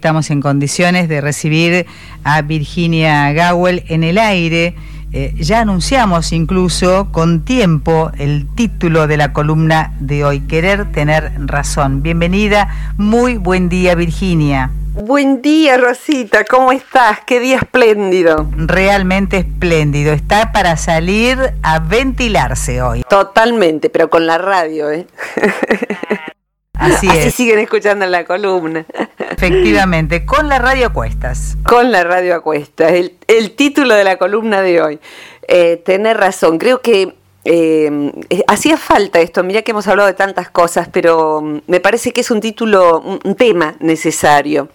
Estamos 0.00 0.30
en 0.30 0.40
condiciones 0.40 1.10
de 1.10 1.20
recibir 1.20 1.84
a 2.24 2.40
Virginia 2.40 3.30
Gawel 3.34 3.84
en 3.88 4.02
el 4.02 4.16
aire. 4.16 4.74
Eh, 5.12 5.34
ya 5.36 5.60
anunciamos 5.60 6.32
incluso 6.32 7.12
con 7.12 7.44
tiempo 7.44 8.10
el 8.16 8.46
título 8.54 9.06
de 9.06 9.18
la 9.18 9.34
columna 9.34 9.92
de 10.00 10.24
hoy, 10.24 10.40
Querer 10.40 10.90
tener 10.90 11.32
razón. 11.36 12.02
Bienvenida, 12.02 12.94
muy 12.96 13.36
buen 13.36 13.68
día 13.68 13.94
Virginia. 13.94 14.70
Buen 14.94 15.42
día 15.42 15.76
Rosita, 15.76 16.46
¿cómo 16.46 16.72
estás? 16.72 17.20
Qué 17.26 17.38
día 17.38 17.58
espléndido. 17.58 18.48
Realmente 18.56 19.36
espléndido, 19.36 20.14
está 20.14 20.50
para 20.50 20.78
salir 20.78 21.38
a 21.62 21.78
ventilarse 21.78 22.80
hoy. 22.80 23.04
Totalmente, 23.06 23.90
pero 23.90 24.08
con 24.08 24.26
la 24.26 24.38
radio, 24.38 24.90
¿eh? 24.90 25.06
Así, 26.80 27.08
Así 27.08 27.30
siguen 27.30 27.58
escuchando 27.58 28.06
la 28.06 28.24
columna. 28.24 28.86
Efectivamente, 29.30 30.24
con 30.24 30.48
la 30.48 30.58
radio 30.58 30.86
a 30.86 30.92
cuestas. 30.92 31.56
Con 31.62 31.92
la 31.92 32.04
radio 32.04 32.34
a 32.34 32.40
cuestas. 32.40 32.92
El, 32.92 33.50
título 33.52 33.94
de 33.94 34.04
la 34.04 34.16
columna 34.16 34.62
de 34.62 34.80
hoy. 34.80 35.00
Eh, 35.46 35.76
tener 35.84 36.16
razón. 36.16 36.58
Creo 36.58 36.80
que 36.80 37.14
eh, 37.44 38.12
hacía 38.46 38.78
falta 38.78 39.20
esto. 39.20 39.42
Mira 39.44 39.60
que 39.60 39.72
hemos 39.72 39.86
hablado 39.88 40.06
de 40.08 40.14
tantas 40.14 40.50
cosas, 40.50 40.88
pero 40.90 41.42
mm, 41.42 41.60
me 41.66 41.80
parece 41.80 42.12
que 42.12 42.22
es 42.22 42.30
un 42.30 42.40
título, 42.40 43.00
un, 43.00 43.34
tema 43.34 43.74
necesario. 43.80 44.68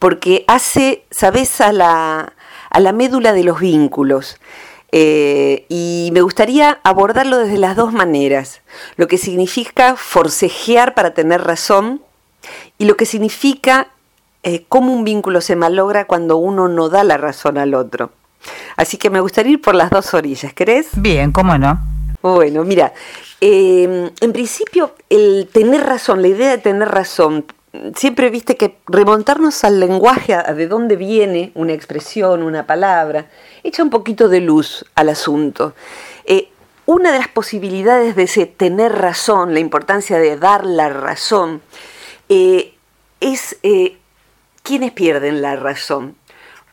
Porque 0.00 0.44
hace, 0.48 1.04
sabes, 1.10 1.60
a 1.60 1.72
la, 1.72 2.32
a 2.70 2.80
la 2.80 2.92
médula 2.92 3.32
de 3.32 3.44
los 3.44 3.60
vínculos. 3.60 4.38
Eh, 4.96 5.66
y 5.68 6.10
me 6.12 6.20
gustaría 6.20 6.78
abordarlo 6.84 7.38
desde 7.38 7.58
las 7.58 7.74
dos 7.74 7.92
maneras. 7.92 8.60
Lo 8.94 9.08
que 9.08 9.18
significa 9.18 9.96
forcejear 9.96 10.94
para 10.94 11.14
tener 11.14 11.42
razón 11.42 12.00
y 12.78 12.84
lo 12.84 12.96
que 12.96 13.04
significa 13.04 13.88
eh, 14.44 14.64
cómo 14.68 14.92
un 14.92 15.02
vínculo 15.02 15.40
se 15.40 15.56
malogra 15.56 16.04
cuando 16.04 16.36
uno 16.36 16.68
no 16.68 16.90
da 16.90 17.02
la 17.02 17.16
razón 17.16 17.58
al 17.58 17.74
otro. 17.74 18.12
Así 18.76 18.96
que 18.96 19.10
me 19.10 19.18
gustaría 19.18 19.54
ir 19.54 19.60
por 19.60 19.74
las 19.74 19.90
dos 19.90 20.14
orillas, 20.14 20.54
¿querés? 20.54 20.90
Bien, 20.92 21.32
¿cómo 21.32 21.58
no? 21.58 21.80
Bueno, 22.22 22.62
mira, 22.62 22.92
eh, 23.40 24.12
en 24.20 24.32
principio 24.32 24.94
el 25.10 25.48
tener 25.52 25.82
razón, 25.82 26.22
la 26.22 26.28
idea 26.28 26.50
de 26.50 26.58
tener 26.58 26.88
razón, 26.88 27.44
siempre 27.94 28.30
viste 28.30 28.56
que 28.56 28.78
remontarnos 28.86 29.64
al 29.64 29.80
lenguaje, 29.80 30.34
a 30.34 30.54
de 30.54 30.66
dónde 30.66 30.96
viene 30.96 31.52
una 31.54 31.72
expresión, 31.72 32.42
una 32.42 32.66
palabra, 32.66 33.26
echa 33.62 33.82
un 33.82 33.90
poquito 33.90 34.28
de 34.28 34.40
luz 34.40 34.84
al 34.94 35.08
asunto. 35.08 35.74
Eh, 36.24 36.48
una 36.86 37.12
de 37.12 37.18
las 37.18 37.28
posibilidades 37.28 38.14
de 38.16 38.24
ese 38.24 38.46
tener 38.46 38.92
razón, 38.92 39.54
la 39.54 39.60
importancia 39.60 40.18
de 40.18 40.36
dar 40.36 40.64
la 40.64 40.88
razón, 40.88 41.62
eh, 42.28 42.74
es 43.20 43.56
eh, 43.62 43.96
quienes 44.62 44.92
pierden 44.92 45.40
la 45.40 45.56
razón, 45.56 46.16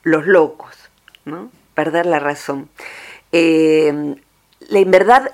los 0.04 0.26
locos, 0.26 0.76
¿no? 1.26 1.50
Perder 1.74 2.06
la 2.06 2.20
razón. 2.20 2.70
en 3.32 4.22
verdad, 4.88 5.32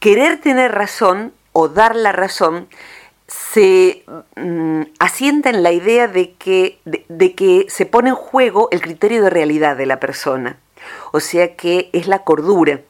querer 0.00 0.40
tener 0.40 0.72
razón 0.72 1.34
o 1.52 1.68
dar 1.68 1.94
la 1.94 2.12
razón 2.12 2.68
se 3.30 4.04
mm, 4.34 4.82
asienta 4.98 5.50
en 5.50 5.62
la 5.62 5.70
idea 5.70 6.08
de 6.08 6.34
que, 6.34 6.80
de, 6.84 7.34
que 7.34 7.66
se 7.68 7.86
pone 7.86 8.10
en 8.10 8.16
juego 8.16 8.68
el 8.72 8.80
criterio 8.80 9.22
de 9.22 9.30
realidad 9.30 9.76
de 9.76 9.86
la 9.86 10.00
persona. 10.00 10.58
O 11.12 11.20
sea 11.20 11.54
que 11.54 11.90
es 11.92 12.08
la 12.08 12.24
cordura. 12.24 12.80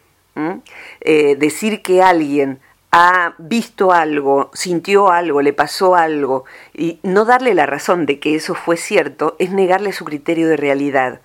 Eh, 1.03 1.37
decir 1.37 1.83
que 1.83 2.03
alguien 2.03 2.61
ha 2.93 3.35
visto 3.37 3.93
algo, 3.93 4.51
sintió 4.55 5.11
algo, 5.11 5.43
le 5.43 5.53
pasó 5.53 5.95
algo, 5.95 6.45
y 6.73 6.99
no 7.03 7.27
darle 7.27 7.55
la 7.55 7.67
razón 7.67 8.07
de 8.07 8.19
que 8.19 8.35
eso 8.35 8.55
fue 8.55 8.79
cierto, 8.79 9.37
es 9.39 9.51
negarle 9.51 9.93
su 9.93 10.07
criterio 10.07 10.49
de 10.49 10.57
realidad. 10.57 11.21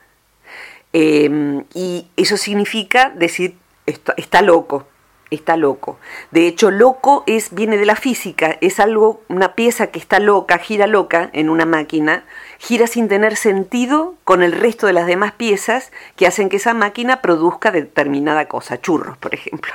Em, 0.91 1.63
y 1.73 2.07
eso 2.17 2.35
significa 2.35 3.11
decir, 3.15 3.55
está 3.85 4.41
loco, 4.41 4.85
está 5.35 5.57
loco. 5.57 5.99
De 6.31 6.47
hecho, 6.47 6.71
loco 6.71 7.23
es, 7.27 7.53
viene 7.53 7.77
de 7.77 7.85
la 7.85 7.95
física, 7.95 8.57
es 8.61 8.79
algo, 8.79 9.21
una 9.27 9.53
pieza 9.53 9.87
que 9.87 9.99
está 9.99 10.19
loca, 10.19 10.57
gira 10.57 10.87
loca 10.87 11.29
en 11.33 11.49
una 11.49 11.65
máquina, 11.65 12.23
gira 12.57 12.87
sin 12.87 13.07
tener 13.07 13.35
sentido 13.35 14.15
con 14.23 14.43
el 14.43 14.51
resto 14.51 14.87
de 14.87 14.93
las 14.93 15.07
demás 15.07 15.33
piezas 15.33 15.91
que 16.15 16.27
hacen 16.27 16.49
que 16.49 16.57
esa 16.57 16.73
máquina 16.73 17.21
produzca 17.21 17.71
determinada 17.71 18.47
cosa, 18.47 18.81
churros, 18.81 19.17
por 19.17 19.33
ejemplo, 19.33 19.73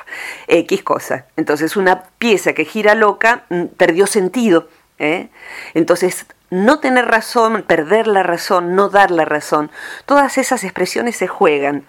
X 0.49 0.82
cosa. 0.82 1.26
Entonces, 1.37 1.76
una 1.76 2.03
pieza 2.19 2.53
que 2.53 2.65
gira 2.65 2.94
loca 2.94 3.44
mm, 3.50 3.66
perdió 3.76 4.06
sentido. 4.06 4.69
¿eh? 4.99 5.28
Entonces, 5.75 6.26
no 6.50 6.81
tener 6.81 7.06
razón, 7.06 7.62
perder 7.62 8.06
la 8.06 8.22
razón, 8.22 8.75
no 8.75 8.88
dar 8.88 9.10
la 9.10 9.25
razón, 9.25 9.70
todas 10.04 10.37
esas 10.37 10.65
expresiones 10.65 11.16
se 11.16 11.28
juegan. 11.28 11.84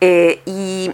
Eh, 0.00 0.42
y 0.44 0.92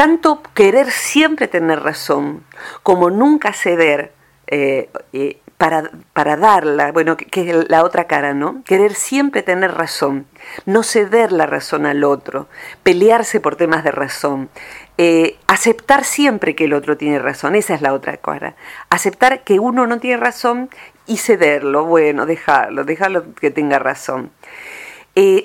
tanto 0.00 0.40
querer 0.54 0.90
siempre 0.90 1.46
tener 1.46 1.82
razón 1.82 2.42
como 2.82 3.10
nunca 3.10 3.52
ceder 3.52 4.12
eh, 4.46 4.88
eh, 5.12 5.40
para, 5.58 5.90
para, 6.14 6.38
darla, 6.38 6.90
bueno, 6.90 7.18
que, 7.18 7.50
es 7.50 7.68
la 7.68 7.84
otra 7.84 8.04
cara, 8.04 8.32
¿no? 8.32 8.64
Querer 8.64 8.94
siempre 8.94 9.42
tener 9.42 9.74
razón, 9.74 10.24
no 10.64 10.84
ceder 10.84 11.32
la 11.32 11.44
razón 11.44 11.84
al 11.84 12.02
otro, 12.02 12.48
pelearse 12.82 13.40
por 13.40 13.56
temas 13.56 13.84
de 13.84 13.90
razón, 13.90 14.48
eh, 14.96 15.36
aceptar 15.46 16.04
siempre 16.04 16.54
que 16.54 16.64
el 16.64 16.72
otro 16.72 16.96
tiene 16.96 17.18
razón, 17.18 17.54
esa 17.54 17.74
es 17.74 17.82
la 17.82 17.92
otra 17.92 18.16
cara. 18.16 18.54
Aceptar 18.88 19.44
que 19.44 19.58
uno 19.58 19.86
no 19.86 20.00
tiene 20.00 20.16
razón 20.16 20.70
y 21.06 21.18
cederlo, 21.18 21.84
bueno, 21.84 22.24
dejarlo, 22.24 22.84
dejarlo 22.84 23.34
que 23.34 23.50
tenga 23.50 23.78
razón. 23.78 24.30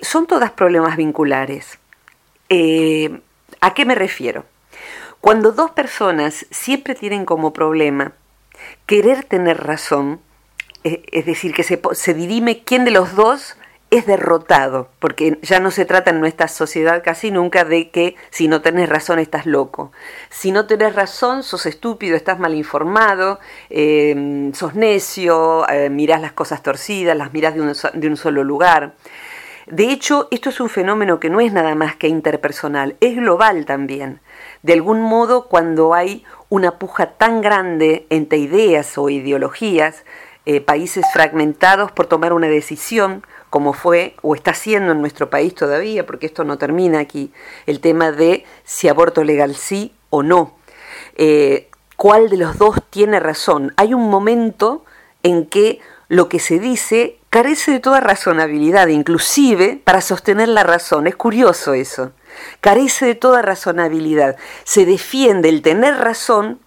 son 0.02 0.28
todas 0.28 0.52
problemas 0.52 0.96
vinculares. 0.96 1.78
¿A 3.66 3.74
qué 3.74 3.84
me 3.84 3.96
refiero? 3.96 4.46
Cuando 5.22 5.52
dos 5.52 5.72
personas 5.72 6.46
siempre 6.52 6.94
tienen 6.94 7.26
como 7.26 7.52
problema 7.52 8.14
querer 8.86 9.24
tener 9.24 9.64
razón, 9.64 10.20
eh, 10.84 11.02
es 11.12 11.26
decir, 11.26 11.52
que 11.52 11.64
se, 11.64 11.82
se 11.94 12.14
dirime 12.14 12.62
quién 12.64 12.86
de 12.86 12.92
los 12.92 13.16
dos 13.16 13.58
es 13.90 14.06
derrotado, 14.06 14.90
porque 15.00 15.40
ya 15.42 15.60
no 15.60 15.72
se 15.72 15.86
trata 15.86 16.12
en 16.12 16.20
nuestra 16.20 16.48
sociedad 16.48 17.02
casi 17.04 17.32
nunca 17.32 17.66
de 17.66 17.90
que 17.90 18.16
si 18.30 18.48
no 18.48 18.62
tenés 18.62 18.88
razón 18.88 19.18
estás 19.18 19.48
loco. 19.48 19.92
Si 20.30 20.52
no 20.52 20.68
tenés 20.68 20.94
razón, 20.94 21.42
sos 21.42 21.66
estúpido, 21.66 22.16
estás 22.16 22.38
mal 22.38 22.54
informado, 22.54 23.40
em, 23.72 24.54
sos 24.54 24.76
necio, 24.76 25.68
eh, 25.70 25.90
mirás 25.90 26.22
las 26.22 26.34
cosas 26.34 26.62
torcidas, 26.62 27.18
las 27.18 27.34
mirás 27.34 27.56
de 27.56 28.08
un 28.08 28.18
solo 28.18 28.44
lugar. 28.44 28.94
De 29.68 29.92
hecho, 29.92 30.28
esto 30.30 30.50
es 30.50 30.60
un 30.60 30.70
fenómeno 30.70 31.20
que 31.20 31.30
no 31.30 31.40
es 31.40 31.52
nada 31.52 31.74
más 31.74 31.96
que 31.96 32.08
interpersonal, 32.08 32.98
es 33.00 33.16
global 33.16 33.66
también. 33.66 34.20
De 34.62 34.74
algún 34.74 35.02
modo, 35.02 35.48
cuando 35.48 35.96
hay 35.96 36.24
una 36.50 36.78
puja 36.78 37.14
tan 37.14 37.42
grande 37.42 38.06
entre 38.12 38.38
ideas 38.38 38.98
o 38.98 39.10
ideologías, 39.10 40.04
eh, 40.46 40.62
países 40.62 41.04
fragmentados 41.12 41.92
por 41.92 42.06
tomar 42.06 42.32
una 42.32 42.48
decisión, 42.48 43.24
como 43.50 43.74
fue 43.74 44.16
o 44.22 44.36
está 44.36 44.54
siendo 44.54 44.92
en 44.92 45.02
nuestro 45.02 45.32
país 45.32 45.56
todavía, 45.56 46.06
porque 46.06 46.28
esto 46.28 46.44
no 46.44 46.60
termina 46.60 47.00
aquí, 47.00 47.34
el 47.66 47.80
tema 47.80 48.12
de 48.12 48.46
si 48.64 48.88
aborto 48.88 49.24
legal 49.24 49.56
sí 49.56 49.96
o 50.12 50.22
no. 50.22 50.54
Eh, 51.16 51.70
¿Cuál 51.96 52.30
de 52.30 52.38
los 52.38 52.60
dos 52.60 52.78
tiene 52.92 53.20
razón? 53.20 53.74
Hay 53.78 53.96
un 53.96 54.10
momento 54.10 54.86
en 55.24 55.48
que 55.48 55.80
lo 56.08 56.30
que 56.30 56.38
se 56.38 56.60
dice 56.60 57.18
carece 57.36 57.74
de 57.74 57.80
toda 57.82 58.00
razonabilidad, 58.00 58.88
inclusive 58.88 59.82
para 59.84 60.00
sostener 60.00 60.48
la 60.48 60.64
razón. 60.64 61.06
Es 61.06 61.18
curioso 61.18 61.74
eso. 61.74 62.14
Carece 62.62 63.08
de 63.08 63.16
toda 63.16 63.42
razonabilidad. 63.42 64.38
Se 64.64 64.86
defiende 64.86 65.50
el 65.50 65.62
tener 65.62 65.98
razón 65.98 66.62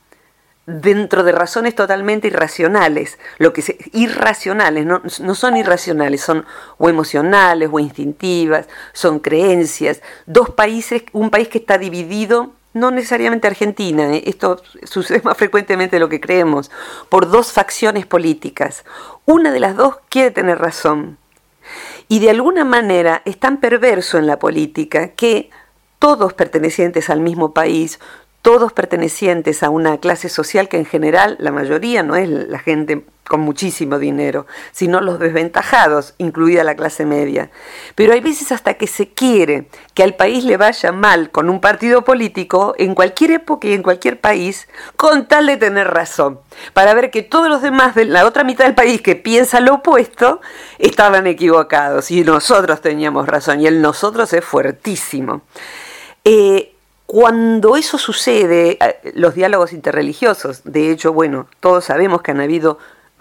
dentro 0.67 1.25
de 1.25 1.33
razones 1.33 1.75
totalmente 1.75 2.27
irracionales. 2.27 3.19
Lo 3.39 3.55
que 3.55 3.79
irracionales, 3.95 4.85
no, 4.85 5.01
no 5.21 5.35
son 5.35 5.57
irracionales, 5.57 6.21
son 6.21 6.45
o 6.77 6.91
emocionales 6.91 7.71
o 7.73 7.79
instintivas, 7.79 8.69
son 8.93 9.21
creencias. 9.21 10.03
Dos 10.27 10.51
países, 10.51 11.05
un 11.13 11.31
país 11.31 11.49
que 11.49 11.57
está 11.57 11.79
dividido 11.79 12.53
no 12.75 12.91
necesariamente 12.91 13.49
Argentina, 13.49 14.15
¿eh? 14.15 14.23
esto 14.27 14.63
sucede 14.85 15.21
más 15.25 15.37
frecuentemente 15.37 15.97
de 15.97 16.01
lo 16.01 16.09
que 16.09 16.21
creemos, 16.21 16.71
por 17.09 17.29
dos 17.31 17.53
facciones 17.53 18.07
políticas. 18.07 18.85
Una 19.25 19.53
de 19.53 19.61
las 19.61 19.77
dos 19.77 19.97
quiere 20.09 20.31
tener 20.31 20.59
razón. 20.59 21.19
Y 22.09 22.21
de 22.21 22.31
alguna 22.31 22.65
manera 22.65 23.23
es 23.25 23.39
tan 23.39 23.59
perverso 23.59 24.17
en 24.19 24.27
la 24.27 24.39
política 24.39 25.09
que 25.09 25.51
todos 25.99 26.33
pertenecientes 26.33 27.11
al 27.11 27.21
mismo 27.21 27.53
país, 27.53 27.99
todos 28.43 28.73
pertenecientes 28.73 29.63
a 29.63 29.71
una 29.71 29.99
clase 29.99 30.29
social 30.29 30.69
que 30.69 30.79
en 30.79 30.87
general 30.87 31.37
la 31.41 31.53
mayoría 31.53 32.03
no 32.03 32.17
es 32.17 32.29
la 32.29 32.59
gente 32.59 33.05
con 33.29 33.41
muchísimo 33.41 33.99
dinero, 33.99 34.47
sino 34.73 35.01
los 35.01 35.19
desventajados, 35.19 36.15
incluida 36.19 36.65
la 36.65 36.75
clase 36.75 37.05
media. 37.05 37.51
Pero 37.95 38.15
hay 38.15 38.21
veces 38.21 38.51
hasta 38.51 38.75
que 38.75 38.87
se 38.87 39.09
quiere 39.09 39.69
que 39.95 40.03
al 40.03 40.15
país 40.15 40.45
le 40.45 40.57
vaya 40.57 40.91
mal 40.93 41.31
con 41.31 41.51
un 41.51 41.61
partido 41.61 42.03
político 42.05 42.75
en 42.79 42.95
cualquier 42.95 43.33
época 43.33 43.69
y 43.69 43.75
en 43.75 43.83
cualquier 43.83 44.19
país, 44.21 44.67
con 44.97 45.29
tal 45.29 45.47
de 45.47 45.59
tener 45.59 45.89
razón, 45.89 46.41
para 46.73 46.95
ver 46.95 47.11
que 47.11 47.23
todos 47.23 47.49
los 47.49 47.61
demás 47.61 47.95
de 47.95 48.07
la 48.07 48.27
otra 48.27 48.45
mitad 48.45 48.65
del 48.65 48.75
país 48.75 49.03
que 49.03 49.15
piensa 49.15 49.61
lo 49.61 49.75
opuesto 49.75 50.41
estaban 50.79 51.27
equivocados 51.27 52.11
y 52.11 52.25
nosotros 52.25 52.81
teníamos 52.81 53.29
razón 53.29 53.61
y 53.61 53.67
el 53.67 53.83
nosotros 53.83 54.33
es 54.33 54.45
fuertísimo. 54.45 55.43
Eh, 56.25 56.75
cuando 57.09 57.77
eso 57.77 57.97
sucede, 57.97 58.77
eh, 58.85 59.13
los 59.15 59.35
diálogos 59.35 59.73
interreligiosos, 59.73 60.61
de 60.65 60.91
hecho, 60.91 61.15
bueno, 61.15 61.49
todos 61.59 61.87
sabemos 61.87 62.21
que 62.21 62.33
han 62.33 62.41
habido 62.43 62.79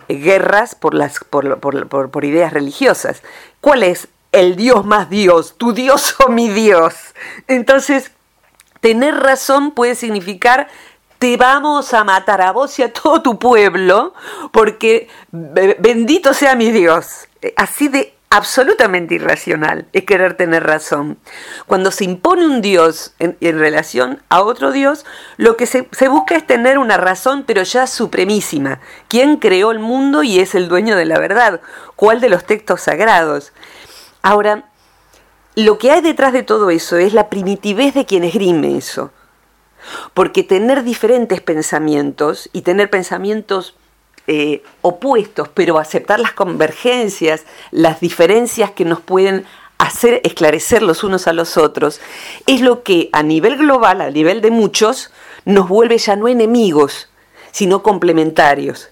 guerras 0.10 0.76
por, 0.76 0.94
por, 1.30 1.88
por, 1.88 2.26
ideas 2.26 2.52
religiosas. 2.52 3.24
¿Cuál 3.62 3.84
es 3.84 4.10
el 4.34 4.58
Dios 4.58 4.86
más 4.86 5.10
Dios? 5.10 5.56
¿Tu 5.58 5.72
Dios 5.72 6.18
o 6.20 6.28
mi 6.28 6.50
Dios? 6.50 6.96
Entonces, 7.48 8.12
tener 8.82 9.16
razón 9.16 9.72
puede 9.72 9.96
significar 9.96 10.68
te 11.18 11.38
vamos 11.38 11.94
a 11.94 12.04
matar 12.04 12.42
a 12.42 12.52
vos 12.52 12.78
y 12.80 12.84
a 12.84 12.92
todo 12.92 13.22
tu 13.22 13.40
pueblo, 13.40 14.14
porque 14.52 15.08
bendito 15.32 16.34
sea 16.34 16.56
mi 16.56 16.72
Dios. 16.72 17.30
Así 17.56 17.88
de 17.88 18.17
absolutamente 18.30 19.16
irracional 19.16 19.88
es 19.94 20.04
querer 20.04 20.36
tener 20.36 20.64
razón. 20.64 21.18
Cuando 21.66 21.92
se 21.92 22.04
impone 22.04 22.46
un 22.46 22.62
Dios 22.62 23.14
en, 23.20 23.38
relación 23.60 24.22
a 24.30 24.42
otro 24.42 24.72
Dios, 24.72 25.06
lo 25.38 25.56
que 25.56 25.66
se, 25.66 25.88
se, 25.92 26.08
busca 26.08 26.36
es 26.36 26.46
tener 26.46 26.78
una 26.78 26.98
razón, 26.98 27.44
pero 27.48 27.64
ya 27.64 27.88
supremísima. 27.88 28.80
¿Quién 29.08 29.38
creó 29.38 29.72
el 29.72 29.80
mundo 29.80 30.24
y 30.24 30.40
es 30.40 30.56
el 30.56 30.68
dueño 30.68 30.96
de 30.96 31.06
la 31.06 31.20
verdad? 31.20 31.62
¿Cuál 31.96 32.20
de 32.20 32.30
los 32.30 32.46
textos 32.46 32.82
sagrados? 32.82 33.54
Ahora, 34.22 34.66
lo 35.56 35.78
que 35.80 35.92
hay 35.92 36.02
detrás 36.02 36.34
de 36.34 36.44
todo 36.44 36.70
eso 36.70 36.98
es 36.98 37.14
la 37.14 37.30
primitivez 37.30 37.94
de 37.94 38.06
quien 38.06 38.24
esgrime 38.24 38.78
eso. 38.78 39.12
Porque 40.14 40.44
tener 40.44 40.84
diferentes 40.84 41.42
pensamientos 41.42 42.50
y 42.52 42.62
tener 42.62 42.90
pensamientos 42.90 43.76
eh, 44.28 44.62
opuestos, 44.82 45.50
pero 45.54 45.80
aceptar 45.80 46.20
las 46.20 46.34
convergencias, 46.34 47.46
las 47.72 48.00
diferencias 48.00 48.72
que 48.72 48.86
nos 48.86 49.00
pueden 49.00 49.46
hacer 49.78 50.22
esclarecer 50.24 50.84
los 50.84 51.04
unos 51.04 51.28
a 51.28 51.34
los 51.34 51.58
otros, 51.58 52.02
es 52.46 52.62
lo 52.62 52.84
que 52.84 53.10
a 53.14 53.24
nivel 53.24 53.58
global, 53.58 54.02
a 54.02 54.12
nivel 54.12 54.42
de 54.42 54.52
muchos, 54.52 55.12
nos 55.46 55.70
vuelve 55.70 55.98
ya 55.98 56.16
no 56.16 56.28
enemigos, 56.28 57.10
sino 57.52 57.84
complementarios. 57.84 58.90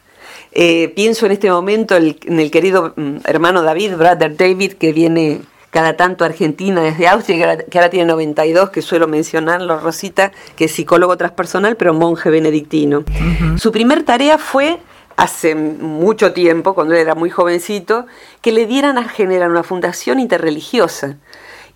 Eh, 0.51 0.93
pienso 0.95 1.25
en 1.25 1.33
este 1.33 1.51
momento 1.51 1.97
en 1.97 2.39
el 2.39 2.49
querido 2.49 2.93
mm, 2.95 3.17
hermano 3.25 3.61
David, 3.61 3.95
brother 3.95 4.37
David, 4.37 4.73
que 4.73 4.93
viene 4.93 5.41
cada 5.75 5.97
tanto 5.97 6.23
a 6.23 6.27
Argentina 6.27 6.81
desde 6.81 7.09
Austria, 7.09 7.65
que 7.69 7.77
ahora, 7.77 7.89
tiene 7.89 8.05
92, 8.05 8.69
que 8.69 8.81
suelo 8.81 9.09
mencionarlo, 9.09 9.77
Rosita, 9.77 10.31
que 10.55 10.65
es 10.65 10.71
psicólogo 10.71 11.17
transpersonal, 11.17 11.75
pero 11.75 11.93
monje 11.93 12.29
benedictino. 12.29 13.03
Su 13.57 13.73
primer 13.73 14.03
tarea 14.03 14.37
fue 14.37 14.79
hace 15.15 15.55
mucho 15.55 16.33
tiempo, 16.33 16.73
cuando 16.73 16.93
él 16.93 17.01
era 17.01 17.15
muy 17.15 17.29
jovencito, 17.29 18.05
que 18.41 18.51
le 18.51 18.65
dieran 18.65 18.97
a 18.97 19.07
generar 19.07 19.49
una 19.49 19.63
fundación 19.63 20.19
interreligiosa 20.19 21.17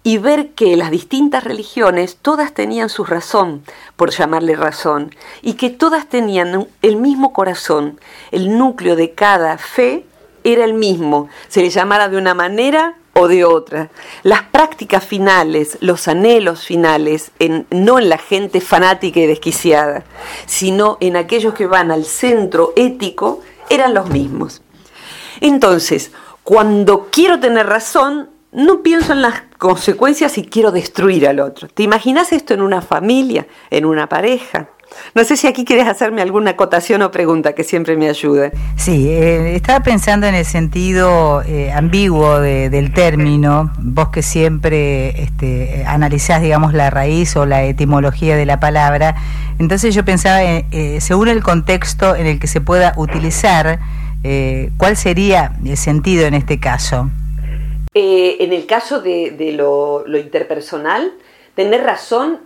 y 0.03 0.17
ver 0.17 0.51
que 0.51 0.77
las 0.77 0.91
distintas 0.91 1.43
religiones 1.43 2.17
todas 2.21 2.53
tenían 2.53 2.89
su 2.89 3.03
razón, 3.03 3.63
por 3.95 4.11
llamarle 4.11 4.55
razón, 4.55 5.13
y 5.41 5.53
que 5.53 5.69
todas 5.69 6.07
tenían 6.07 6.67
el 6.81 6.95
mismo 6.95 7.33
corazón, 7.33 7.99
el 8.31 8.57
núcleo 8.57 8.95
de 8.95 9.11
cada 9.11 9.57
fe 9.57 10.05
era 10.43 10.63
el 10.63 10.73
mismo, 10.73 11.27
se 11.49 11.61
le 11.61 11.69
llamara 11.69 12.07
de 12.07 12.17
una 12.17 12.33
manera 12.33 12.95
o 13.19 13.27
de 13.27 13.45
otra. 13.45 13.89
Las 14.23 14.43
prácticas 14.43 15.05
finales, 15.05 15.77
los 15.81 16.07
anhelos 16.07 16.65
finales, 16.65 17.31
en, 17.39 17.67
no 17.69 17.99
en 17.99 18.09
la 18.09 18.17
gente 18.17 18.61
fanática 18.61 19.19
y 19.19 19.27
desquiciada, 19.27 20.03
sino 20.45 20.97
en 21.01 21.17
aquellos 21.17 21.53
que 21.53 21.67
van 21.67 21.91
al 21.91 22.05
centro 22.05 22.73
ético, 22.75 23.41
eran 23.69 23.93
los 23.93 24.09
mismos. 24.09 24.61
Entonces, 25.41 26.11
cuando 26.43 27.09
quiero 27.11 27.39
tener 27.39 27.67
razón, 27.67 28.29
no 28.51 28.81
pienso 28.81 29.13
en 29.13 29.21
las 29.21 29.43
consecuencias 29.57 30.37
y 30.37 30.45
quiero 30.45 30.71
destruir 30.71 31.27
al 31.27 31.39
otro. 31.39 31.67
¿Te 31.67 31.83
imaginas 31.83 32.31
esto 32.31 32.53
en 32.53 32.61
una 32.61 32.81
familia, 32.81 33.45
en 33.69 33.85
una 33.85 34.09
pareja? 34.09 34.69
No 35.15 35.23
sé 35.23 35.37
si 35.37 35.47
aquí 35.47 35.65
quieres 35.65 35.87
hacerme 35.87 36.21
alguna 36.21 36.51
acotación 36.51 37.01
o 37.01 37.11
pregunta 37.11 37.53
que 37.53 37.63
siempre 37.63 37.97
me 37.97 38.09
ayude. 38.09 38.51
Sí, 38.75 39.09
eh, 39.09 39.55
estaba 39.55 39.81
pensando 39.81 40.27
en 40.27 40.35
el 40.35 40.45
sentido 40.45 41.41
eh, 41.43 41.71
ambiguo 41.71 42.39
del 42.39 42.93
término, 42.93 43.71
vos 43.79 44.09
que 44.09 44.21
siempre 44.21 45.21
este, 45.21 45.83
analizás, 45.87 46.41
digamos, 46.41 46.73
la 46.73 46.89
raíz 46.89 47.35
o 47.35 47.45
la 47.45 47.63
etimología 47.63 48.35
de 48.35 48.45
la 48.45 48.59
palabra, 48.59 49.15
entonces 49.59 49.93
yo 49.93 50.05
pensaba, 50.05 50.41
eh, 50.43 50.97
según 51.01 51.27
el 51.27 51.43
contexto 51.43 52.15
en 52.15 52.25
el 52.25 52.39
que 52.39 52.47
se 52.47 52.61
pueda 52.61 52.93
utilizar, 52.95 53.79
¿cuál 54.77 54.97
sería 54.97 55.53
el 55.65 55.77
sentido 55.77 56.25
en 56.25 56.33
este 56.33 56.59
caso? 56.59 57.09
en 57.93 58.53
el 58.53 58.65
caso 58.65 59.01
de, 59.01 59.53
lo, 59.55 60.05
lo 60.07 60.17
interpersonal, 60.17 61.11
tener 61.55 61.83
razón 61.83 62.39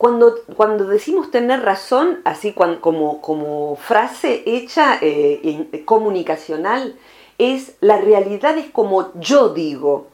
cuando, 0.00 0.36
cuando 0.56 0.86
decimos 0.86 1.30
tener 1.30 1.60
razón, 1.60 2.20
así 2.24 2.54
como, 2.54 3.20
como 3.20 3.76
frase 3.76 4.42
hecha 4.46 4.96
eh, 5.02 5.68
comunicacional, 5.84 6.96
es 7.36 7.74
la 7.82 7.98
realidad 7.98 8.56
es 8.56 8.70
como 8.70 9.12
yo 9.20 9.50
digo. 9.50 10.08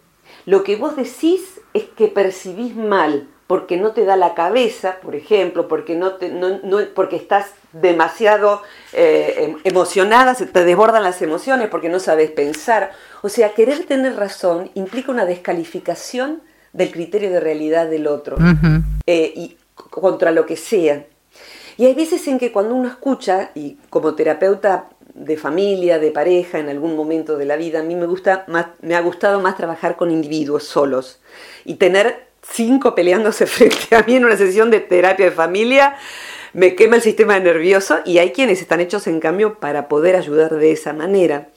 Lo 0.44 0.64
que 0.64 0.74
vos 0.74 0.96
decís 0.96 1.60
es 1.72 1.84
que 1.84 2.08
percibís 2.08 2.74
mal, 2.74 3.28
porque 3.46 3.76
no 3.76 3.92
te 3.92 4.04
da 4.04 4.16
la 4.16 4.34
cabeza, 4.34 4.96
por 5.00 5.14
ejemplo, 5.14 5.68
porque, 5.68 5.94
no 5.94 6.14
te, 6.14 6.30
no, 6.30 6.58
porque 6.92 7.14
estás 7.14 7.52
demasiado 7.72 8.62
eh, 8.92 9.34
em, 9.38 9.56
emocionada, 9.62 10.34
se 10.34 10.46
te 10.46 10.64
desbordan 10.64 11.04
las 11.04 11.22
emociones, 11.22 11.68
porque 11.68 11.88
no 11.88 12.00
sabes 12.00 12.32
pensar. 12.32 12.90
O 13.22 13.28
sea, 13.28 13.54
querer 13.54 13.84
tener 13.84 14.16
razón 14.16 14.68
implica 14.74 15.12
una 15.12 15.26
descalificación 15.26 16.42
del 16.72 16.90
criterio 16.90 17.30
de 17.30 17.38
realidad 17.38 17.88
del 17.88 18.08
otro. 18.08 18.36
Eh, 19.06 19.32
y 19.36 19.56
contra 19.90 20.30
lo 20.32 20.46
que 20.46 20.56
sea. 20.56 21.06
Y 21.76 21.84
hay 21.84 21.94
veces 21.94 22.26
en 22.28 22.38
que 22.38 22.52
cuando 22.52 22.74
uno 22.74 22.88
escucha, 22.88 23.50
y 23.54 23.76
como 23.90 24.14
terapeuta 24.14 24.88
de 25.14 25.36
familia, 25.36 25.98
de 25.98 26.10
pareja, 26.10 26.58
en 26.58 26.68
algún 26.68 26.96
momento 26.96 27.36
de 27.36 27.44
la 27.44 27.56
vida, 27.56 27.80
a 27.80 27.82
mí 27.82 27.94
me, 27.94 28.06
gusta 28.06 28.44
más, 28.48 28.66
me 28.80 28.94
ha 28.94 29.00
gustado 29.00 29.40
más 29.40 29.56
trabajar 29.56 29.96
con 29.96 30.10
individuos 30.10 30.64
solos 30.64 31.20
y 31.64 31.74
tener 31.74 32.26
cinco 32.42 32.94
peleándose 32.94 33.46
frente 33.46 33.94
a 33.94 34.02
mí 34.02 34.16
en 34.16 34.24
una 34.24 34.36
sesión 34.36 34.70
de 34.70 34.80
terapia 34.80 35.26
de 35.26 35.32
familia, 35.32 35.96
me 36.52 36.74
quema 36.74 36.96
el 36.96 37.02
sistema 37.02 37.38
nervioso 37.38 37.98
y 38.04 38.18
hay 38.18 38.32
quienes 38.32 38.62
están 38.62 38.80
hechos 38.80 39.06
en 39.06 39.20
cambio 39.20 39.58
para 39.58 39.88
poder 39.88 40.16
ayudar 40.16 40.54
de 40.54 40.72
esa 40.72 40.94
manera. 40.94 41.48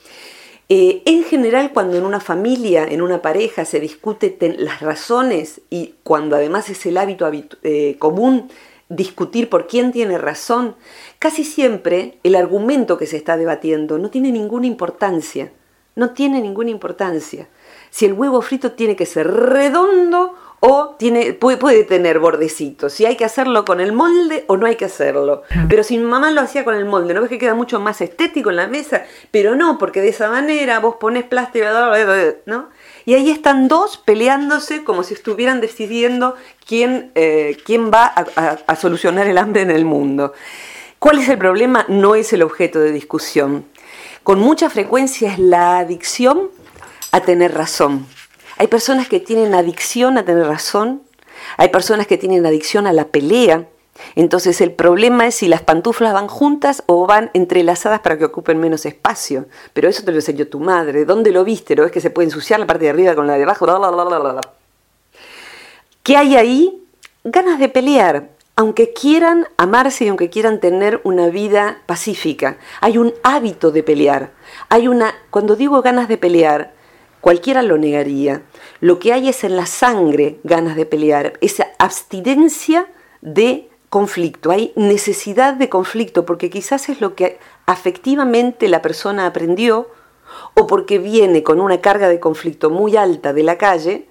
Eh, 0.71 1.01
en 1.05 1.23
general, 1.23 1.71
cuando 1.73 1.97
en 1.97 2.05
una 2.05 2.19
familia, 2.19 2.85
en 2.85 3.01
una 3.01 3.23
pareja, 3.23 3.65
se 3.65 3.79
discute 3.79 4.37
las 4.59 4.81
razones 4.81 5.61
y 5.71 5.95
cuando 6.03 6.35
además 6.35 6.69
es 6.69 6.85
el 6.85 6.97
hábito 6.97 7.29
eh, 7.63 7.95
común 7.97 8.49
discutir 8.87 9.49
por 9.49 9.67
quién 9.67 9.91
tiene 9.91 10.19
razón, 10.19 10.75
casi 11.17 11.43
siempre 11.43 12.19
el 12.23 12.35
argumento 12.35 12.99
que 12.99 13.07
se 13.07 13.17
está 13.17 13.35
debatiendo 13.35 13.97
no 13.97 14.11
tiene 14.11 14.31
ninguna 14.31 14.67
importancia. 14.67 15.51
No 15.95 16.11
tiene 16.11 16.39
ninguna 16.39 16.69
importancia. 16.69 17.49
Si 17.89 18.05
el 18.05 18.13
huevo 18.13 18.41
frito 18.41 18.71
tiene 18.73 18.95
que 18.95 19.07
ser 19.07 19.27
redondo 19.27 20.35
o 20.61 20.95
tiene, 20.97 21.33
puede, 21.33 21.83
tener 21.85 22.19
bordecitos, 22.19 22.91
si 22.93 23.05
hay 23.05 23.15
que 23.15 23.23
hacerlo 23.23 23.63
con 23.63 23.79
el 23.79 23.93
molde 23.93 24.43
o 24.47 24.57
no 24.57 24.65
hay 24.65 24.75
que 24.75 24.85
hacerlo. 24.85 25.43
Pero 25.69 25.83
si 25.83 25.97
mi 25.97 26.03
mamá 26.03 26.31
lo 26.31 26.41
hacía 26.41 26.65
con 26.65 26.75
el 26.75 26.85
molde, 26.85 27.13
¿no 27.13 27.21
ves 27.21 27.29
que 27.29 27.37
queda 27.37 27.55
mucho 27.55 27.79
más 27.79 28.01
estético 28.01 28.49
en 28.49 28.57
la 28.57 28.67
mesa? 28.67 29.03
Pero 29.31 29.55
no, 29.55 29.77
porque 29.77 30.01
de 30.01 30.09
esa 30.09 30.29
manera 30.29 30.79
vos 30.79 30.95
pones 30.99 31.23
plástico, 31.23 31.65
¿no? 32.45 32.69
Y 33.05 33.13
ahí 33.13 33.29
están 33.29 33.67
dos 33.69 33.97
peleándose 33.97 34.83
como 34.83 35.03
si 35.03 35.13
estuvieran 35.13 35.61
decidiendo 35.61 36.35
quién, 36.67 37.11
eh, 37.15 37.57
quién 37.65 37.89
va 37.89 38.05
a 38.05 38.75
solucionar 38.75 39.27
el 39.27 39.37
hambre 39.37 39.61
en 39.61 39.71
el 39.71 39.85
mundo. 39.85 40.33
¿Cuál 40.99 41.19
es 41.19 41.29
el 41.29 41.37
problema? 41.37 41.85
No 41.87 42.15
es 42.15 42.33
el 42.33 42.43
objeto 42.43 42.79
de 42.79 42.91
discusión. 42.91 43.65
Con 44.23 44.39
mucha 44.39 44.69
frecuencia 44.69 45.31
es 45.31 45.39
la 45.39 45.79
adicción 45.79 46.49
a 47.13 47.21
tener 47.21 47.53
razón. 47.53 48.05
Hay 48.59 48.67
personas 48.67 49.07
que 49.07 49.21
tienen 49.21 49.55
adicción 49.55 50.17
a 50.17 50.25
tener 50.25 50.45
razón, 50.45 51.01
hay 51.55 51.69
personas 51.69 52.07
que 52.07 52.17
tienen 52.17 52.45
adicción 52.45 52.87
a 52.87 52.93
la 52.93 53.05
pelea. 53.05 53.67
Entonces 54.15 54.59
el 54.59 54.73
problema 54.73 55.27
es 55.27 55.35
si 55.35 55.47
las 55.47 55.61
pantuflas 55.61 56.13
van 56.13 56.27
juntas 56.27 56.83
o 56.85 57.07
van 57.07 57.31
entrelazadas 57.33 58.01
para 58.01 58.17
que 58.17 58.25
ocupen 58.25 58.59
menos 58.59 58.85
espacio. 58.85 59.45
Pero 59.73 59.87
eso 59.87 60.03
te 60.03 60.11
lo 60.11 60.17
enseñó 60.17 60.45
tu 60.47 60.59
madre. 60.59 61.05
¿Dónde 61.05 61.31
lo 61.31 61.45
viste? 61.45 61.73
¿Lo 61.73 61.83
ves 61.83 61.91
que 61.93 62.01
se 62.01 62.09
puede 62.09 62.27
ensuciar 62.27 62.59
la 62.59 62.67
parte 62.67 62.83
de 62.83 62.89
arriba 62.89 63.15
con 63.15 63.27
la 63.27 63.37
de 63.37 63.43
abajo? 63.43 63.65
¿Qué 66.03 66.17
hay 66.17 66.35
ahí? 66.35 66.83
Ganas 67.23 67.59
de 67.59 67.69
pelear. 67.69 68.29
aunque 68.57 68.91
quieran 68.91 69.47
amarse 69.55 70.03
y 70.03 70.09
aunque 70.09 70.29
quieran 70.29 70.59
tener 70.59 70.99
una 71.05 71.29
vida 71.29 71.81
pacífica. 71.85 72.57
Hay 72.81 72.97
un 72.97 73.13
hábito 73.23 73.71
de 73.71 73.83
pelear. 73.83 74.31
Hay 74.67 74.89
una, 74.89 75.15
cuando 75.29 75.55
digo 75.55 75.81
ganas 75.81 76.09
de 76.09 76.17
pelear, 76.17 76.73
cualquiera 77.21 77.61
lo 77.61 77.77
negaría. 77.77 78.43
Lo 78.79 78.99
que 78.99 79.13
hay 79.13 79.29
es 79.29 79.43
en 79.43 79.55
la 79.55 79.65
sangre 79.65 80.39
ganas 80.43 80.75
de 80.75 80.85
pelear, 80.85 81.33
esa 81.41 81.67
abstinencia 81.77 82.87
de 83.21 83.69
conflicto, 83.89 84.51
hay 84.51 84.71
necesidad 84.75 85.55
de 85.55 85.67
conflicto, 85.69 86.25
porque 86.25 86.49
quizás 86.49 86.89
es 86.89 87.01
lo 87.01 87.15
que 87.15 87.39
afectivamente 87.65 88.67
la 88.67 88.81
persona 88.81 89.25
aprendió 89.25 89.89
o 90.53 90.67
porque 90.67 90.99
viene 90.99 91.43
con 91.43 91.59
una 91.59 91.81
carga 91.81 92.07
de 92.07 92.19
conflicto 92.19 92.69
muy 92.69 92.95
alta 92.95 93.33
de 93.33 93.43
la 93.43 93.57
calle 93.57 94.07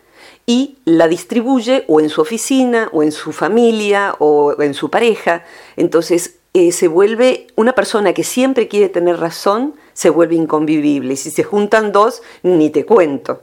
y 0.46 0.78
la 0.84 1.08
distribuye 1.08 1.84
o 1.88 2.00
en 2.00 2.08
su 2.08 2.20
oficina 2.20 2.88
o 2.92 3.02
en 3.02 3.12
su 3.12 3.32
familia 3.32 4.16
o 4.18 4.60
en 4.60 4.74
su 4.74 4.90
pareja. 4.90 5.44
Entonces 5.76 6.38
eh, 6.54 6.72
se 6.72 6.88
vuelve 6.88 7.46
una 7.54 7.74
persona 7.74 8.12
que 8.14 8.24
siempre 8.24 8.66
quiere 8.66 8.88
tener 8.88 9.18
razón, 9.18 9.74
se 9.99 10.11
vuelve 10.11 10.37
inconvivible. 10.37 11.14
Y 11.14 11.17
si 11.17 11.33
se 11.33 11.43
juntan 11.43 11.90
dos, 11.90 12.23
ni 12.45 12.71
te 12.71 12.87
cuento. 12.87 13.43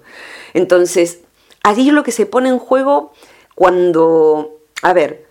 Entonces, 0.53 1.19
allí 1.63 1.91
lo 1.91 2.01
que 2.01 2.13
se 2.13 2.25
pone 2.25 2.47
en 2.47 2.59
juego 2.59 3.11
cuando, 3.55 4.61
a 4.81 4.93
ver, 4.93 5.25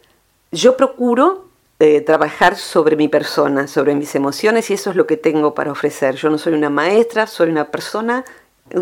yo 0.53 0.77
procuro 0.77 1.47
eh, 1.79 2.03
trabajar 2.03 2.57
sobre 2.57 2.97
mi 2.97 3.09
persona, 3.09 3.69
sobre 3.69 3.95
mis 3.95 4.15
emociones 4.15 4.69
y 4.69 4.75
eso 4.75 4.91
es 4.91 4.97
lo 4.97 5.07
que 5.07 5.17
tengo 5.17 5.55
para 5.55 5.73
ofrecer. 5.73 6.15
Yo 6.17 6.29
no 6.29 6.37
soy 6.37 6.53
una 6.53 6.69
maestra, 6.69 7.27
soy 7.27 7.49
una 7.49 7.71
persona 7.71 8.27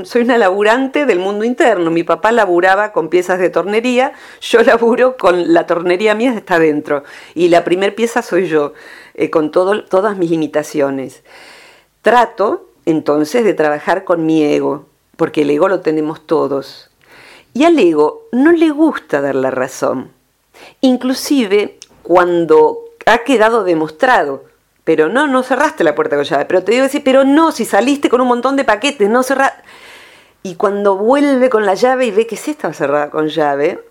soy 0.05 0.23
una 0.23 0.39
laburante 0.39 1.07
del 1.07 1.21
mundo 1.21 1.45
interno. 1.45 1.93
Mi 1.93 2.03
papá 2.03 2.33
laburaba 2.33 2.93
con 2.93 3.09
piezas 3.09 3.39
de 3.39 3.51
tornería, 3.51 4.15
yo 4.41 4.63
laburo 4.65 5.17
con 5.17 5.53
la 5.53 5.67
tornería 5.67 6.17
mía 6.17 6.35
está 6.35 6.59
dentro. 6.59 7.05
Y 7.37 7.49
la 7.51 7.63
primer 7.63 7.95
pieza 7.95 8.21
soy 8.21 8.49
yo, 8.49 8.73
eh, 9.15 9.31
con 9.31 9.53
todas 9.53 10.17
mis 10.17 10.31
limitaciones. 10.31 11.23
Trato 12.03 12.69
entonces 12.85 13.45
de 13.45 13.55
trabajar 13.55 14.05
con 14.05 14.27
mi 14.27 14.45
ego, 14.45 14.87
porque 15.17 15.43
el 15.43 15.51
ego 15.51 15.69
lo 15.69 15.81
tenemos 15.81 16.27
todos. 16.27 16.91
Y 17.55 17.65
al 17.65 17.79
ego 17.79 18.23
no 18.33 18.53
le 18.53 18.71
gusta 18.71 19.21
dar 19.21 19.35
la 19.35 19.51
razón. 19.51 20.11
Inclusive 20.81 21.79
cuando 22.03 22.81
ha 23.07 23.19
quedado 23.19 23.65
demostrado 23.65 24.53
pero 24.85 25.09
no, 25.09 25.27
no 25.27 25.43
cerraste 25.43 25.85
la 25.85 25.95
puerta 25.95 26.17
con 26.17 26.25
llave. 26.25 26.45
Pero 26.47 26.65
te 26.65 26.73
digo 26.73 26.85
decir, 26.85 27.03
pero 27.05 27.25
no, 27.25 27.53
si 27.53 27.65
saliste 27.65 28.09
con 28.09 28.21
un 28.21 28.29
montón 28.29 28.57
de 28.57 28.65
paquetes, 28.65 29.09
no 29.09 29.23
cerraste. 29.23 29.63
Y 30.43 30.57
cuando 30.57 30.97
vuelve 30.97 31.49
con 31.49 31.65
la 31.65 31.75
llave 31.75 32.07
y 32.07 32.11
ve 32.11 32.27
que 32.27 32.37
sí 32.37 32.51
estaba 32.51 32.75
cerrada 32.75 33.11
con 33.11 33.29
llave, 33.29 33.85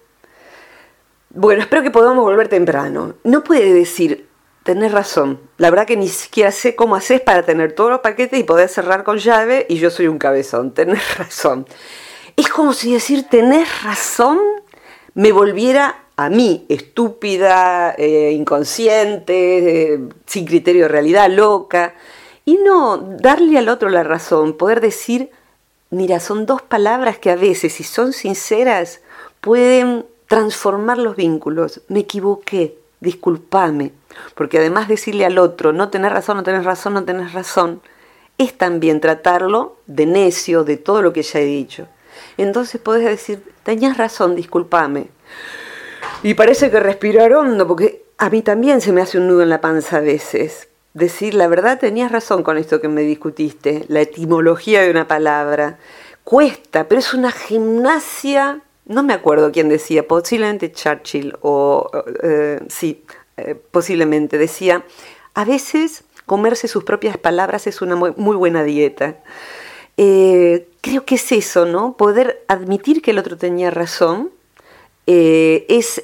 bueno, 1.30 1.62
espero 1.62 1.82
que 1.82 1.92
podamos 1.92 2.26
volver 2.26 2.50
temprano. 2.50 3.14
No 3.24 3.44
puede 3.44 3.74
decir, 3.74 4.28
tenés 4.74 4.94
razón, 4.94 5.38
la 5.58 5.70
verdad 5.70 5.86
que 5.86 5.98
ni 5.98 6.08
siquiera 6.08 6.50
sé 6.50 6.78
cómo 6.78 6.96
haces 6.96 7.20
para 7.20 7.44
tener 7.44 7.74
todos 7.74 7.92
los 7.92 8.00
paquetes 8.00 8.40
y 8.40 8.44
poder 8.44 8.70
cerrar 8.70 9.04
con 9.04 9.18
llave 9.18 9.66
y 9.68 9.76
yo 9.76 9.90
soy 9.90 10.08
un 10.08 10.18
cabezón, 10.18 10.74
tenés 10.74 11.18
razón. 11.18 11.68
Es 12.38 12.48
como 12.48 12.72
si 12.72 12.94
decir, 12.94 13.26
tenés 13.30 13.84
razón, 13.84 14.40
me 15.14 15.34
volviera 15.34 16.06
a 16.16 16.30
mí, 16.30 16.66
estúpida, 16.70 17.94
eh, 17.98 18.32
inconsciente, 18.32 19.96
eh, 19.96 20.00
sin 20.26 20.46
criterio 20.46 20.84
de 20.84 20.88
realidad, 20.88 21.30
loca, 21.30 21.94
y 22.46 22.56
no 22.56 22.98
darle 22.98 23.58
al 23.58 23.68
otro 23.68 23.90
la 23.90 24.04
razón, 24.04 24.54
poder 24.54 24.80
decir, 24.80 25.32
mira, 25.90 26.22
son 26.22 26.46
dos 26.46 26.62
palabras 26.62 27.18
que 27.18 27.30
a 27.30 27.36
veces, 27.36 27.74
si 27.74 27.84
son 27.84 28.14
sinceras, 28.14 29.02
pueden 29.42 30.06
transformar 30.28 30.98
los 30.98 31.18
vínculos. 31.18 31.82
Me 31.90 32.00
equivoqué, 32.00 32.78
discúlpame, 33.02 33.92
porque 34.36 34.58
además 34.58 34.88
decirle 34.88 35.26
al 35.26 35.38
otro, 35.38 35.74
no 35.74 35.90
tenés 35.90 36.12
razón, 36.12 36.38
no 36.38 36.44
tenés 36.44 36.66
razón, 36.66 36.94
no 36.94 37.04
tenés 37.04 37.34
razón, 37.34 37.82
es 38.38 38.58
también 38.58 39.02
tratarlo 39.02 39.78
de 39.88 40.06
necio, 40.06 40.64
de 40.64 40.78
todo 40.78 41.02
lo 41.02 41.14
que 41.14 41.24
ya 41.24 41.40
he 41.40 41.46
dicho. 41.46 41.88
Entonces 42.38 42.82
podés 42.82 43.06
decir, 43.06 43.44
tenías 43.64 43.98
razón, 43.98 44.36
discúlpame. 44.36 45.08
Y 46.24 46.34
parece 46.34 46.72
que 46.72 46.80
respirar 46.80 47.34
hondo, 47.34 47.68
porque 47.68 48.04
a 48.18 48.30
mí 48.30 48.42
también 48.42 48.82
se 48.82 48.92
me 48.92 49.02
hace 49.02 49.18
un 49.18 49.28
nudo 49.28 49.44
en 49.44 49.50
la 49.50 49.62
panza 49.62 49.98
a 49.98 50.02
veces. 50.02 50.68
Decir, 50.94 51.34
la 51.34 51.48
verdad, 51.48 51.80
tenías 51.80 52.12
razón 52.12 52.44
con 52.44 52.58
esto 52.58 52.82
que 52.82 52.88
me 52.88 53.02
discutiste, 53.02 53.86
la 53.88 54.02
etimología 54.02 54.82
de 54.82 54.92
una 54.92 55.08
palabra. 55.08 55.78
Cuesta, 56.24 56.88
pero 56.88 57.00
es 57.00 57.14
una 57.14 57.32
gimnasia, 57.32 58.62
no 58.86 59.04
me 59.04 59.14
acuerdo 59.14 59.52
quién 59.52 59.70
decía, 59.70 60.08
posiblemente 60.08 60.72
Churchill, 60.72 61.36
o 61.42 61.90
eh, 62.22 62.60
sí, 62.70 63.04
eh, 63.38 63.56
posiblemente 63.56 64.38
decía, 64.38 64.86
a 65.34 65.46
veces 65.46 66.04
comerse 66.26 66.68
sus 66.68 66.84
propias 66.84 67.18
palabras 67.18 67.68
es 67.68 67.82
una 67.82 67.96
muy, 67.96 68.36
buena 68.36 68.64
dieta. 68.64 69.18
Eh, 69.98 70.68
creo 70.82 71.06
que 71.06 71.16
es 71.16 71.32
eso, 71.32 71.66
¿no? 71.66 71.98
Poder 71.98 72.44
admitir 72.48 73.02
que 73.02 73.12
el 73.12 73.20
otro 73.20 73.38
tenía 73.38 73.72
razón 73.72 74.32
eh, 75.08 75.66
es 75.70 76.02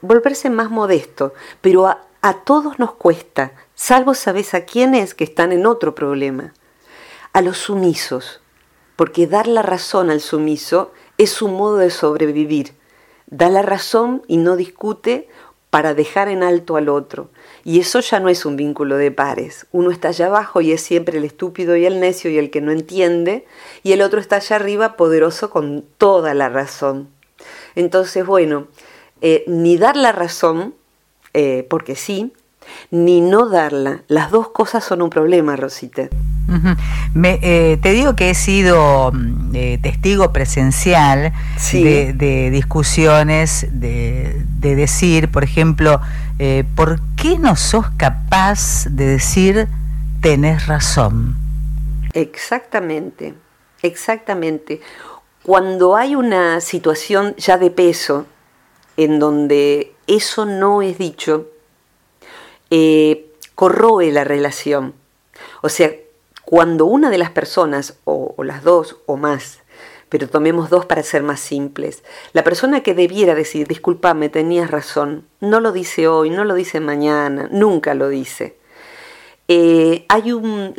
volverse 0.00 0.50
más 0.50 0.70
modesto, 0.70 1.34
pero 1.60 1.86
a, 1.86 2.34
todos 2.44 2.78
nos 2.78 2.92
cuesta, 2.92 3.52
salvo 3.74 4.14
sabes 4.14 4.54
a 4.54 4.64
quiénes 4.64 5.14
que 5.14 5.24
están 5.24 5.52
en 5.52 5.66
otro 5.66 5.94
problema, 5.94 6.52
a 7.32 7.42
los 7.42 7.58
sumisos, 7.58 8.40
porque 8.96 9.26
dar 9.26 9.46
la 9.46 9.62
razón 9.62 10.10
al 10.10 10.20
sumiso 10.20 10.92
es 11.16 11.30
su 11.30 11.48
modo 11.48 11.76
de 11.76 11.90
sobrevivir. 11.90 12.74
Da 13.26 13.48
la 13.48 13.62
razón 13.62 14.22
y 14.26 14.38
no 14.38 14.56
discute 14.56 15.28
para 15.70 15.94
dejar 15.94 16.28
en 16.28 16.42
alto 16.42 16.76
al 16.76 16.88
otro. 16.88 17.30
Y 17.64 17.78
eso 17.80 18.00
ya 18.00 18.20
no 18.20 18.28
es 18.28 18.44
un 18.44 18.56
vínculo 18.56 18.96
de 18.96 19.10
pares. 19.10 19.66
Uno 19.70 19.90
está 19.90 20.08
allá 20.08 20.26
abajo 20.26 20.60
y 20.60 20.72
es 20.72 20.80
siempre 20.80 21.18
el 21.18 21.24
estúpido 21.24 21.76
y 21.76 21.86
el 21.86 22.00
necio 22.00 22.30
y 22.30 22.38
el 22.38 22.50
que 22.50 22.60
no 22.60 22.72
entiende, 22.72 23.46
y 23.82 23.92
el 23.92 24.02
otro 24.02 24.20
está 24.20 24.36
allá 24.36 24.56
arriba 24.56 24.96
poderoso 24.96 25.50
con 25.50 25.84
toda 25.96 26.34
la 26.34 26.48
razón. 26.48 27.08
Entonces, 27.76 28.26
bueno, 28.26 28.66
eh, 29.20 29.44
ni 29.46 29.76
dar 29.76 29.96
la 29.96 30.12
razón, 30.12 30.74
eh, 31.34 31.66
porque 31.70 31.94
sí, 31.94 32.32
ni 32.90 33.20
no 33.20 33.48
darla. 33.48 34.02
Las 34.08 34.30
dos 34.30 34.48
cosas 34.48 34.84
son 34.84 35.02
un 35.02 35.10
problema, 35.10 35.56
Rosita. 35.56 36.08
Eh, 37.14 37.78
te 37.80 37.92
digo 37.92 38.16
que 38.16 38.30
he 38.30 38.34
sido 38.34 39.12
mm, 39.12 39.80
testigo 39.82 40.32
presencial 40.32 41.32
de, 41.72 42.50
discusiones, 42.50 43.68
de, 43.70 44.44
decir, 44.60 45.30
por 45.30 45.44
ejemplo, 45.44 46.00
¿por 46.74 47.00
qué 47.16 47.38
no 47.38 47.54
sos 47.56 47.86
capaz 47.96 48.86
de 48.90 49.06
decir 49.06 49.68
tenés 50.20 50.66
razón? 50.66 51.36
Exactamente, 52.12 53.34
exactamente. 53.82 54.80
Cuando 55.42 55.96
hay 55.96 56.14
una 56.14 56.60
situación 56.60 57.34
ya 57.36 57.56
de 57.56 57.70
peso 57.70 58.26
en 58.96 59.18
donde 59.18 59.94
eso 60.06 60.44
no 60.44 60.82
es 60.82 60.98
dicho, 60.98 61.48
eh, 62.70 63.30
corroe 63.54 64.10
la 64.12 64.24
relación. 64.24 64.94
O 65.62 65.68
sea, 65.68 65.92
cuando 66.44 66.86
una 66.86 67.10
de 67.10 67.18
las 67.18 67.30
personas, 67.30 67.98
o, 68.04 68.34
o 68.36 68.44
las 68.44 68.64
dos 68.64 68.96
o 69.06 69.16
más, 69.16 69.60
pero 70.08 70.28
tomemos 70.28 70.68
dos 70.70 70.86
para 70.86 71.02
ser 71.02 71.22
más 71.22 71.40
simples. 71.40 72.02
La 72.32 72.44
persona 72.44 72.82
que 72.82 72.94
debiera 72.94 73.34
decir, 73.34 73.68
discúlpame, 73.68 74.28
tenías 74.28 74.70
razón, 74.70 75.24
no 75.40 75.60
lo 75.60 75.72
dice 75.72 76.08
hoy, 76.08 76.30
no 76.30 76.44
lo 76.44 76.54
dice 76.54 76.80
mañana, 76.80 77.48
nunca 77.50 77.94
lo 77.94 78.08
dice. 78.08 78.59
Eh, 79.52 80.04
hay 80.08 80.30
un, 80.30 80.76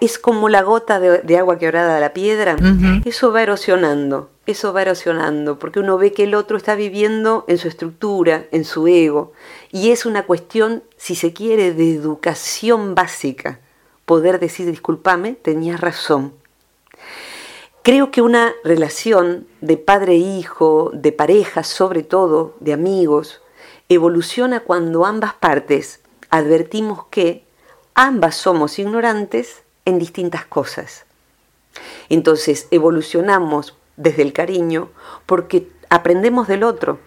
es 0.00 0.18
como 0.18 0.48
la 0.48 0.62
gota 0.62 0.98
de, 0.98 1.36
agua 1.36 1.58
quebrada 1.58 1.98
a 1.98 2.00
la 2.00 2.14
piedra, 2.14 2.56
eso 3.04 3.30
va 3.30 3.42
erosionando, 3.42 4.30
eso 4.46 4.72
va 4.72 4.80
erosionando, 4.80 5.58
porque 5.58 5.80
uno 5.80 5.98
ve 5.98 6.14
que 6.14 6.22
el 6.22 6.34
otro 6.34 6.56
está 6.56 6.76
viviendo 6.76 7.44
en 7.46 7.58
su 7.58 7.68
estructura, 7.68 8.46
en 8.52 8.64
su 8.64 8.88
ego, 8.88 9.34
y 9.70 9.90
es 9.90 10.06
una 10.06 10.22
cuestión, 10.22 10.82
si 10.96 11.14
se 11.14 11.34
quiere, 11.34 11.74
de 11.74 11.94
educación 11.94 12.94
básica, 12.94 13.60
poder 14.06 14.40
decir, 14.40 14.64
discúlpame, 14.64 15.34
tenías 15.34 15.78
razón. 15.78 16.32
Creo 17.82 18.10
que 18.10 18.22
una 18.22 18.54
relación 18.64 19.46
de 19.60 19.76
padre-hijo, 19.76 20.92
e 20.94 20.96
de 20.96 21.12
pareja 21.12 21.64
sobre 21.64 22.02
todo, 22.02 22.54
de 22.60 22.72
amigos, 22.72 23.42
evoluciona 23.90 24.60
cuando 24.60 25.04
ambas 25.04 25.34
partes 25.34 26.00
advertimos 26.30 27.04
que 27.10 27.44
ambas 28.00 28.34
somos 28.34 28.78
ignorantes 28.78 29.62
en 29.84 29.98
distintas 29.98 30.46
cosas. 30.46 31.04
Entonces 32.08 32.66
evolucionamos 32.70 33.76
desde 33.98 34.22
el 34.22 34.32
cariño 34.32 34.88
porque 35.26 35.68
aprendemos 35.90 36.48
del 36.48 36.62
otro. 36.62 36.98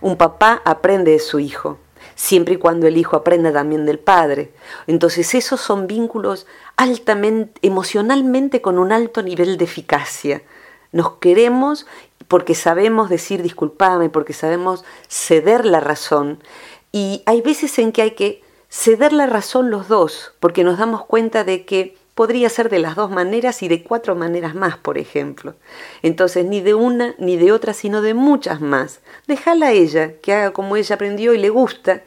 Un 0.00 0.16
papá 0.16 0.60
aprende 0.64 1.12
de 1.12 1.20
su 1.20 1.38
hijo, 1.38 1.78
siempre 2.16 2.54
y 2.54 2.56
cuando 2.56 2.88
el 2.88 2.96
hijo 2.96 3.14
aprenda 3.14 3.52
también 3.52 3.86
del 3.86 4.00
padre. 4.00 4.52
Entonces 4.88 5.32
esos 5.36 5.60
son 5.60 5.86
vínculos 5.86 6.48
altamente, 6.76 7.60
emocionalmente 7.62 8.60
con 8.60 8.80
un 8.80 8.90
alto 8.90 9.22
nivel 9.22 9.56
de 9.58 9.64
eficacia. 9.64 10.42
Nos 10.90 11.18
queremos 11.18 11.86
porque 12.26 12.56
sabemos 12.56 13.08
decir 13.10 13.42
disculpame, 13.42 14.10
porque 14.10 14.32
sabemos 14.32 14.84
ceder 15.08 15.64
la 15.64 15.78
razón, 15.78 16.42
Y 16.90 17.22
hay 17.24 17.40
veces 17.40 17.78
en 17.78 17.92
que 17.92 18.02
hay 18.02 18.10
que 18.10 18.42
ceder 18.72 19.12
la 19.12 19.26
razón 19.26 19.70
los 19.70 19.86
dos, 19.86 20.32
porque 20.40 20.64
nos 20.64 20.78
damos 20.78 21.04
cuenta 21.04 21.44
de 21.44 21.66
que 21.66 21.94
podría 22.14 22.48
ser 22.48 22.70
de 22.70 22.78
las 22.78 22.96
dos 22.96 23.10
maneras 23.10 23.62
y 23.62 23.68
de 23.68 23.82
cuatro 23.82 24.16
maneras 24.16 24.54
más, 24.54 24.78
por 24.78 24.96
ejemplo. 24.96 25.54
Entonces, 26.02 26.46
ni 26.46 26.62
de 26.62 26.72
una 26.72 27.14
ni 27.18 27.36
de 27.36 27.52
otra, 27.52 27.74
sino 27.74 28.00
de 28.00 28.14
muchas 28.14 28.62
más. 28.62 29.00
Déjala 29.26 29.66
a 29.66 29.72
ella, 29.72 30.14
que 30.22 30.32
haga 30.32 30.52
como 30.52 30.76
ella 30.76 30.94
aprendió 30.94 31.34
y 31.34 31.38
le 31.38 31.50
gusta, 31.50 32.02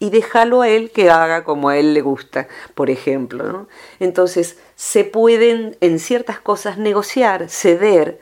y 0.00 0.10
déjalo 0.10 0.62
a 0.62 0.68
él 0.68 0.90
que 0.90 1.08
haga 1.08 1.44
como 1.44 1.68
a 1.68 1.78
él 1.78 1.94
le 1.94 2.00
gusta, 2.00 2.48
por 2.74 2.90
ejemplo. 2.90 3.68
Entonces, 4.00 4.58
se 4.74 5.04
pueden 5.04 5.76
en 5.80 6.00
ciertas 6.00 6.40
cosas 6.40 6.78
negociar, 6.78 7.48
ceder. 7.48 8.18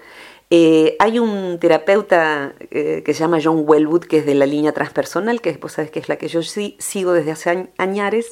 Eh, 0.51 0.97
hay 0.99 1.21
un 1.21 1.59
terapeuta 1.61 2.55
eh, 2.71 3.03
que 3.05 3.15
se 3.15 3.21
llama 3.21 3.39
John 3.43 3.63
Wellwood, 3.67 4.05
que 4.05 4.19
es 4.19 4.27
de 4.27 4.35
la 4.35 4.47
línea 4.47 4.73
transpersonal, 4.73 5.41
que 5.41 5.53
vos 5.53 5.73
sabes 5.73 5.91
que 5.93 6.01
es 6.01 6.09
la 6.09 6.17
que 6.17 6.29
yo 6.29 6.43
sigo 6.43 7.13
desde 7.13 7.31
hace 7.31 7.69
años, 7.79 8.27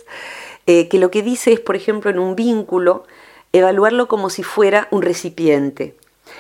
eh, 0.66 0.88
que 0.88 0.98
lo 0.98 1.10
que 1.10 1.22
dice 1.22 1.52
es, 1.52 1.60
por 1.60 1.76
ejemplo, 1.76 2.10
en 2.10 2.18
un 2.18 2.34
vínculo, 2.34 3.04
evaluarlo 3.52 4.08
como 4.08 4.30
si 4.30 4.42
fuera 4.42 4.88
un 4.90 5.02
recipiente. 5.02 5.96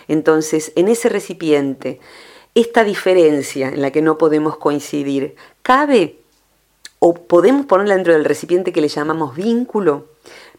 Entonces, 0.08 0.72
en 0.74 0.88
ese 0.88 1.08
recipiente, 1.08 2.00
esta 2.54 2.82
diferencia 2.82 3.68
en 3.68 3.80
la 3.80 3.92
que 3.92 4.02
no 4.02 4.18
podemos 4.18 4.56
coincidir, 4.56 5.36
¿cabe 5.62 6.18
o 6.98 7.14
podemos 7.14 7.66
ponerla 7.66 7.94
dentro 7.94 8.12
del 8.12 8.24
recipiente 8.24 8.72
que 8.72 8.80
le 8.80 8.88
llamamos 8.88 9.36
vínculo. 9.36 10.06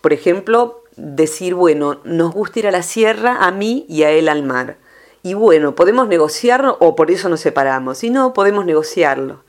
Por 0.01 0.13
ejemplo, 0.13 0.83
decir, 0.95 1.53
bueno, 1.53 1.99
nos 2.03 2.33
gusta 2.33 2.59
ir 2.59 2.67
a 2.67 2.71
la 2.71 2.83
sierra, 2.83 3.37
a 3.41 3.51
mí 3.51 3.85
y 3.89 4.03
a 4.03 4.11
él 4.11 4.29
al 4.29 4.43
mar. 4.43 4.77
Y 5.23 5.33
bueno, 5.33 5.75
podemos 5.75 6.07
negociarlo 6.07 6.77
o 6.79 6.95
por 6.95 7.11
eso 7.11 7.29
nos 7.29 7.41
separamos. 7.41 7.99
Si 7.99 8.09
no, 8.09 8.33
podemos 8.33 8.65
negociarlo. 8.65 9.43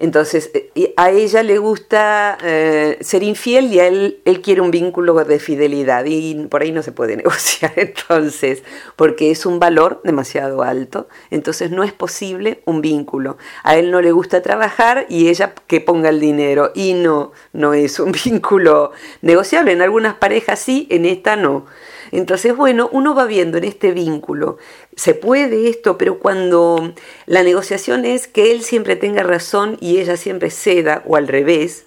Entonces, 0.00 0.50
eh, 0.54 0.94
a 0.96 1.10
ella 1.10 1.42
le 1.42 1.58
gusta 1.58 2.38
eh, 2.42 2.96
ser 3.02 3.22
infiel 3.22 3.70
y 3.70 3.80
a 3.80 3.86
él, 3.86 4.22
él 4.24 4.40
quiere 4.40 4.62
un 4.62 4.70
vínculo 4.70 5.12
de 5.12 5.38
fidelidad 5.38 6.06
y 6.06 6.46
por 6.46 6.62
ahí 6.62 6.72
no 6.72 6.82
se 6.82 6.90
puede 6.90 7.16
negociar 7.18 7.74
entonces, 7.76 8.62
porque 8.96 9.30
es 9.30 9.44
un 9.44 9.60
valor 9.60 10.00
demasiado 10.02 10.62
alto, 10.62 11.06
entonces 11.30 11.70
no 11.70 11.84
es 11.84 11.92
posible 11.92 12.62
un 12.64 12.80
vínculo. 12.80 13.36
A 13.62 13.76
él 13.76 13.90
no 13.90 14.00
le 14.00 14.10
gusta 14.10 14.40
trabajar 14.40 15.04
y 15.10 15.28
ella 15.28 15.52
que 15.66 15.82
ponga 15.82 16.08
el 16.08 16.18
dinero 16.18 16.72
y 16.74 16.94
no, 16.94 17.32
no 17.52 17.74
es 17.74 18.00
un 18.00 18.12
vínculo 18.24 18.92
negociable. 19.20 19.72
En 19.72 19.82
algunas 19.82 20.14
parejas 20.14 20.60
sí, 20.60 20.86
en 20.88 21.04
esta 21.04 21.36
no. 21.36 21.66
Entonces, 22.12 22.56
bueno, 22.56 22.88
uno 22.92 23.14
va 23.14 23.26
viendo 23.26 23.58
en 23.58 23.64
este 23.64 23.92
vínculo, 23.92 24.58
se 24.96 25.14
puede 25.14 25.68
esto, 25.68 25.96
pero 25.98 26.18
cuando 26.18 26.92
la 27.26 27.42
negociación 27.42 28.04
es 28.04 28.26
que 28.26 28.52
él 28.52 28.62
siempre 28.62 28.96
tenga 28.96 29.22
razón 29.22 29.76
y 29.80 29.98
ella 29.98 30.16
siempre 30.16 30.50
ceda 30.50 31.02
o 31.06 31.16
al 31.16 31.28
revés, 31.28 31.86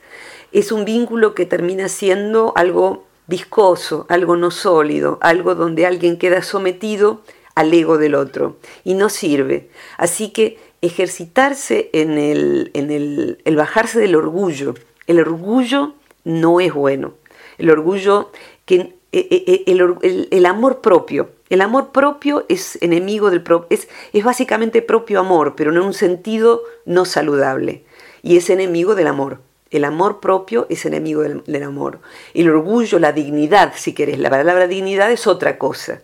es 0.51 0.71
un 0.71 0.85
vínculo 0.85 1.33
que 1.35 1.45
termina 1.45 1.89
siendo 1.89 2.53
algo 2.55 3.05
viscoso, 3.27 4.05
algo 4.09 4.35
no 4.35 4.51
sólido, 4.51 5.17
algo 5.21 5.55
donde 5.55 5.85
alguien 5.85 6.17
queda 6.17 6.41
sometido 6.41 7.21
al 7.55 7.73
ego 7.73 7.97
del 7.97 8.15
otro 8.15 8.57
y 8.83 8.93
no 8.93 9.09
sirve. 9.09 9.69
Así 9.97 10.29
que 10.29 10.57
ejercitarse 10.81 11.89
en 11.93 12.17
el, 12.17 12.71
en 12.73 12.91
el, 12.91 13.39
el 13.45 13.55
bajarse 13.55 13.99
del 13.99 14.15
orgullo. 14.15 14.75
El 15.07 15.19
orgullo 15.19 15.93
no 16.23 16.59
es 16.59 16.73
bueno. 16.73 17.13
El 17.57 17.69
orgullo 17.69 18.31
que 18.65 18.95
eh, 19.15 19.27
eh, 19.29 19.63
eh, 19.67 20.27
el, 20.31 20.45
amor 20.47 20.81
propio. 20.81 21.29
El 21.53 21.61
amor 21.61 21.91
propio 21.91 22.47
es 22.49 22.79
enemigo 22.81 23.29
del 23.29 23.43
es, 23.69 23.87
es 24.11 24.23
básicamente 24.23 24.81
propio 24.81 25.19
amor, 25.19 25.53
pero 25.55 25.69
en 25.69 25.77
un 25.77 25.93
sentido 25.93 26.63
no 26.87 27.05
saludable. 27.05 27.83
Y 28.23 28.37
es 28.37 28.49
enemigo 28.49 28.95
del 28.95 29.05
amor. 29.05 29.39
El 29.69 29.85
amor 29.85 30.19
propio 30.19 30.65
es 30.71 30.83
enemigo 30.87 31.21
del, 31.21 31.43
del, 31.45 31.61
amor. 31.61 31.99
El 32.33 32.49
orgullo, 32.49 32.97
la 32.97 33.11
dignidad, 33.11 33.73
si 33.75 33.93
querés. 33.93 34.17
La 34.17 34.31
palabra 34.31 34.65
dignidad 34.65 35.11
es 35.11 35.27
otra 35.27 35.59
cosa. 35.59 36.01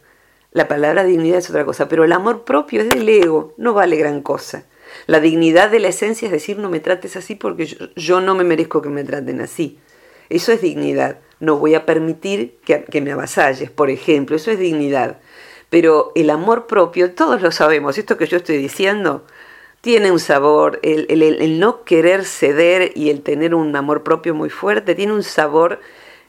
La 0.52 0.68
palabra 0.68 1.04
dignidad 1.04 1.40
es 1.40 1.50
otra 1.50 1.66
cosa. 1.66 1.90
Pero 1.90 2.04
el 2.04 2.12
amor 2.12 2.44
propio 2.44 2.84
es 2.84 2.90
del 2.90 3.10
ego, 3.10 3.56
no 3.58 3.74
vale 3.74 3.96
gran 3.96 4.22
cosa. 4.22 4.66
La 5.08 5.20
dignidad 5.20 5.72
de 5.72 5.80
la 5.80 5.88
esencia 5.88 6.28
es 6.28 6.32
decir, 6.32 6.60
no 6.60 6.70
me 6.70 6.80
trates 6.80 7.16
así 7.16 7.34
porque 7.34 7.76
yo 7.96 8.22
no 8.22 8.36
me 8.36 8.44
merezco 8.44 8.84
que 8.84 8.90
me 8.90 9.04
traten 9.04 9.42
así. 9.42 9.80
Eso 10.30 10.52
es 10.52 10.62
dignidad 10.62 11.18
no 11.40 11.58
voy 11.58 11.76
a 11.76 11.86
permitir 11.86 12.58
que, 12.66 13.02
me 13.02 13.12
avasalles, 13.12 13.72
por 13.72 13.90
ejemplo, 13.90 14.36
eso 14.36 14.52
es 14.52 14.60
dignidad. 14.60 15.20
Pero 15.70 16.12
el 16.16 16.30
amor 16.30 16.68
propio, 16.68 17.14
todos 17.14 17.42
lo 17.42 17.52
sabemos, 17.52 17.98
esto 17.98 18.18
que 18.18 18.26
yo 18.26 18.38
estoy 18.38 18.58
diciendo, 18.58 19.24
tiene 19.82 20.12
un 20.12 20.20
sabor, 20.20 20.80
el, 20.84 21.60
no 21.60 21.84
querer 21.84 22.26
ceder 22.26 22.92
y 22.96 23.10
el 23.10 23.22
tener 23.22 23.56
un 23.56 23.76
amor 23.76 24.04
propio 24.04 24.36
muy 24.36 24.50
fuerte, 24.50 24.96
tiene 24.96 25.14
un 25.14 25.24
sabor 25.24 25.80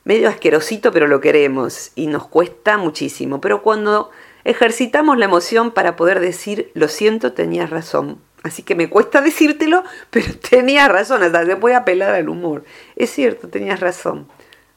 medio 0.04 0.28
asquerosito, 0.28 0.92
pero 0.92 1.06
lo 1.06 1.20
queremos 1.20 1.92
y 1.94 2.06
nos 2.06 2.26
cuesta 2.28 2.76
muchísimo. 2.78 3.40
Pero 3.40 3.62
cuando 3.62 4.10
ejercitamos 4.44 5.18
la 5.18 5.24
emoción 5.24 5.72
para 5.72 5.96
poder 5.96 6.20
decir, 6.20 6.70
lo 6.74 6.88
siento, 6.88 7.32
tenías 7.32 7.70
razón. 7.70 8.18
Así 8.42 8.62
que 8.62 8.74
me 8.74 8.88
cuesta 8.88 9.20
decírtelo, 9.20 9.84
pero 10.10 10.26
tenías 10.48 10.88
razón, 10.90 11.22
hasta 11.22 11.44
se 11.44 11.56
puede 11.56 11.74
apelar 11.74 12.14
al 12.14 12.28
humor. 12.28 12.64
Es 12.96 13.10
cierto, 13.10 13.48
tenías 13.48 13.80
razón. 13.80 14.28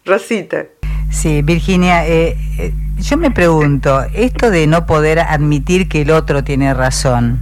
Rosita. 0.05 0.67
Sí, 1.13 1.43
Virginia, 1.43 2.07
eh, 2.07 2.35
eh, 2.57 2.73
yo 2.97 3.17
me 3.17 3.29
pregunto, 3.29 4.01
esto 4.13 4.49
de 4.49 4.65
no 4.65 4.87
poder 4.87 5.19
admitir 5.19 5.87
que 5.87 6.01
el 6.01 6.11
otro 6.11 6.43
tiene 6.43 6.73
razón, 6.73 7.39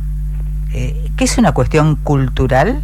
eh, 0.74 1.10
¿qué 1.18 1.24
es 1.24 1.38
una 1.38 1.54
cuestión 1.54 1.96
cultural? 1.96 2.82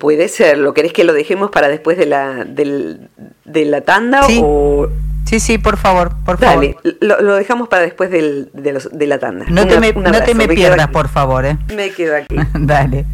puede 0.00 0.26
ser, 0.26 0.58
¿lo 0.58 0.74
querés 0.74 0.92
que 0.92 1.04
lo 1.04 1.12
dejemos 1.12 1.52
para 1.52 1.68
después 1.68 1.96
de 1.96 2.06
la, 2.06 2.44
de 2.44 3.64
la 3.64 3.80
tanda? 3.82 4.24
Sí. 4.24 4.42
sí, 5.24 5.38
sí, 5.38 5.58
por 5.58 5.76
favor, 5.76 6.10
por 6.24 6.40
Dale, 6.40 6.74
favor. 6.74 6.96
Lo, 7.00 7.20
lo, 7.20 7.36
dejamos 7.36 7.68
para 7.68 7.82
después 7.82 8.10
del, 8.10 8.50
de, 8.54 8.72
los, 8.72 8.90
de, 8.90 9.06
la 9.06 9.20
tanda. 9.20 9.44
No 9.48 9.64
te 9.68 9.78
me, 9.78 9.92
no 9.92 10.20
te 10.24 10.34
me, 10.34 10.48
pierdas, 10.48 10.88
por 10.88 11.08
favor. 11.08 11.46
¿eh? 11.46 11.56
Me 11.72 11.90
quedo 11.90 12.16
aquí. 12.16 12.34
Dale. 12.54 13.06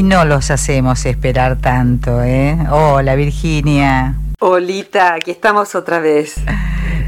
Y 0.00 0.02
no 0.02 0.24
los 0.24 0.50
hacemos 0.50 1.04
esperar 1.04 1.60
tanto, 1.60 2.22
¿eh? 2.22 2.56
Hola, 2.70 3.16
Virginia. 3.16 4.14
Olita, 4.38 5.12
aquí 5.12 5.30
estamos 5.30 5.74
otra 5.74 6.00
vez. 6.00 6.36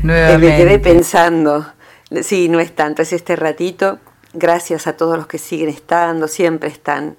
Nuevamente. 0.02 0.46
me 0.46 0.56
quedé 0.58 0.78
pensando. 0.78 1.66
Sí, 2.20 2.50
no 2.50 2.60
es 2.60 2.76
tanto, 2.76 3.00
es 3.00 3.14
este 3.14 3.34
ratito. 3.34 3.98
Gracias 4.34 4.86
a 4.86 4.94
todos 4.98 5.16
los 5.16 5.26
que 5.26 5.38
siguen 5.38 5.70
estando, 5.70 6.28
siempre 6.28 6.68
están. 6.68 7.16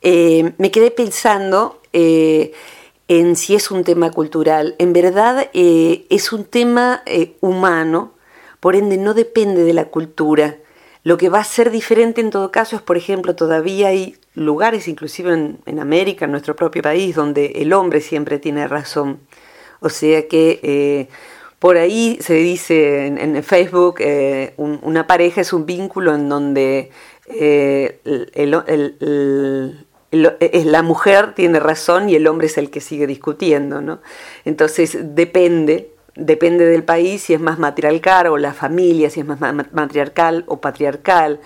Eh, 0.00 0.54
me 0.56 0.70
quedé 0.70 0.90
pensando 0.90 1.82
eh, 1.92 2.52
en 3.06 3.36
si 3.36 3.54
es 3.54 3.70
un 3.70 3.84
tema 3.84 4.10
cultural. 4.12 4.76
En 4.78 4.94
verdad 4.94 5.50
eh, 5.52 6.06
es 6.08 6.32
un 6.32 6.44
tema 6.46 7.02
humano, 7.42 8.14
por 8.60 8.76
ende 8.76 8.96
no 8.96 9.12
depende 9.12 9.62
de 9.62 9.74
la 9.74 9.84
cultura. 9.90 10.56
Lo 11.04 11.18
que 11.18 11.28
va 11.28 11.40
a 11.40 11.44
ser 11.44 11.70
diferente 11.70 12.22
en 12.22 12.30
todo 12.30 12.50
caso 12.50 12.76
es, 12.76 12.82
por 12.82 12.96
ejemplo, 12.96 13.36
todavía 13.36 13.88
hay 13.88 14.16
lugares, 14.34 14.88
inclusive 14.88 15.58
en, 15.66 15.78
América, 15.78 16.24
en 16.24 16.30
nuestro 16.30 16.56
propio 16.56 16.82
país, 16.82 17.14
donde 17.14 17.46
el 17.56 17.72
hombre 17.72 18.00
siempre 18.00 18.38
tiene 18.38 18.66
razón. 18.66 19.20
O 19.80 19.88
sea 19.88 20.28
que 20.28 20.60
eh, 20.62 21.08
por 21.58 21.76
ahí 21.76 22.18
se 22.20 22.34
dice 22.34 23.06
en, 23.06 23.42
Facebook, 23.42 23.96
eh, 24.00 24.54
una 24.56 25.06
pareja 25.06 25.40
es 25.40 25.52
un 25.52 25.66
vínculo 25.66 26.14
en 26.14 26.28
donde 26.28 26.90
eh, 27.26 28.00
la 30.12 30.82
mujer 30.82 31.34
tiene 31.34 31.60
razón 31.60 32.08
y 32.08 32.14
el 32.14 32.26
hombre 32.26 32.46
es 32.46 32.58
el 32.58 32.70
que 32.70 32.80
sigue 32.80 33.06
discutiendo. 33.06 33.80
¿no? 33.80 34.00
Entonces 34.44 34.96
depende 35.14 35.92
depende 36.14 36.66
del 36.66 36.84
país 36.84 37.22
si 37.22 37.34
es 37.34 37.40
más 37.40 37.58
matriarcal 37.58 38.26
o 38.28 38.38
la 38.38 38.52
familia, 38.52 39.10
si 39.10 39.20
es 39.20 39.26
más 39.26 39.38
matriarcal 39.72 40.44
o 40.46 40.60
patriarcal. 40.60 41.40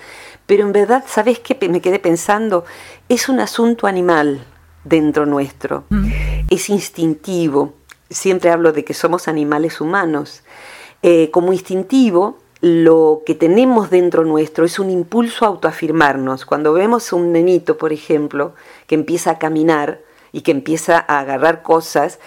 Pero 0.47 0.65
en 0.65 0.73
verdad, 0.73 1.05
¿sabes 1.07 1.39
qué? 1.41 1.57
Me 1.69 1.81
quedé 1.81 1.99
pensando, 1.99 2.65
es 3.09 3.29
un 3.29 3.41
asunto 3.41 3.87
animal 3.87 4.45
dentro 4.85 5.27
nuestro, 5.27 5.85
mm. 5.91 6.09
es 6.51 6.69
instintivo. 6.69 7.75
Siempre 8.09 8.51
hablo 8.51 8.73
de 8.73 8.85
que 8.85 8.95
somos 8.95 9.27
animales 9.27 9.81
humanos. 9.81 10.43
Eh, 11.03 11.31
como 11.33 11.53
instintivo, 11.53 12.39
lo 12.61 13.23
que 13.27 13.35
tenemos 13.35 13.91
dentro 13.91 14.25
nuestro 14.25 14.65
es 14.65 14.79
un 14.79 14.91
impulso 14.91 15.45
a 15.45 15.49
autoafirmarnos. 15.49 16.47
Cuando 16.47 16.73
vemos 16.73 17.13
a 17.13 17.17
un 17.17 17.33
nenito, 17.33 17.77
por 17.77 17.93
ejemplo, 17.93 18.55
que 18.87 18.95
empieza 18.95 19.33
a 19.33 19.39
caminar 19.39 20.01
y 20.33 20.43
que 20.43 20.53
empieza 20.53 21.05
a 21.07 21.19
agarrar 21.21 21.63
cosas, 21.63 22.19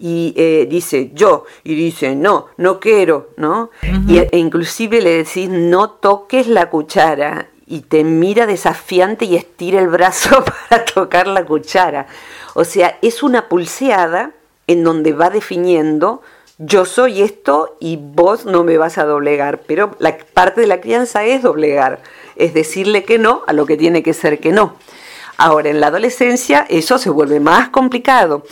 y 0.00 0.32
eh, 0.36 0.66
dice 0.70 1.10
yo 1.14 1.44
y 1.64 1.74
dice 1.74 2.14
no, 2.14 2.46
no 2.56 2.80
quiero, 2.80 3.30
¿no? 3.36 3.70
y, 4.06 4.18
e 4.18 4.38
inclusive 4.38 5.00
le 5.00 5.24
decís 5.24 5.48
no 5.48 5.90
toques 5.90 6.46
la 6.46 6.70
cuchara 6.70 7.48
y 7.66 7.80
te 7.80 8.04
mira 8.04 8.46
desafiante 8.46 9.24
y 9.24 9.36
estira 9.36 9.80
el 9.80 9.88
brazo 9.88 10.44
para 10.68 10.84
tocar 10.84 11.26
la 11.26 11.44
cuchara. 11.44 12.06
O 12.54 12.64
sea, 12.64 12.98
es 13.02 13.22
una 13.22 13.48
pulseada 13.48 14.32
en 14.66 14.84
donde 14.84 15.12
va 15.12 15.30
definiendo 15.30 16.22
yo 16.58 16.84
soy 16.84 17.22
esto 17.22 17.76
y 17.78 17.96
vos 17.96 18.44
no 18.44 18.64
me 18.64 18.78
vas 18.78 18.98
a 18.98 19.04
doblegar, 19.04 19.60
pero 19.60 19.94
la 20.00 20.18
parte 20.18 20.60
de 20.60 20.66
la 20.66 20.80
crianza 20.80 21.24
es 21.24 21.42
doblegar, 21.42 22.00
es 22.34 22.52
decirle 22.52 23.04
que 23.04 23.16
no 23.16 23.42
a 23.46 23.52
lo 23.52 23.64
que 23.64 23.76
tiene 23.76 24.02
que 24.02 24.12
ser 24.12 24.40
que 24.40 24.50
no. 24.50 24.74
Ahora, 25.36 25.70
en 25.70 25.78
la 25.78 25.86
adolescencia 25.86 26.66
eso 26.68 26.98
se 26.98 27.10
vuelve 27.10 27.38
más 27.38 27.68
complicado. 27.68 28.42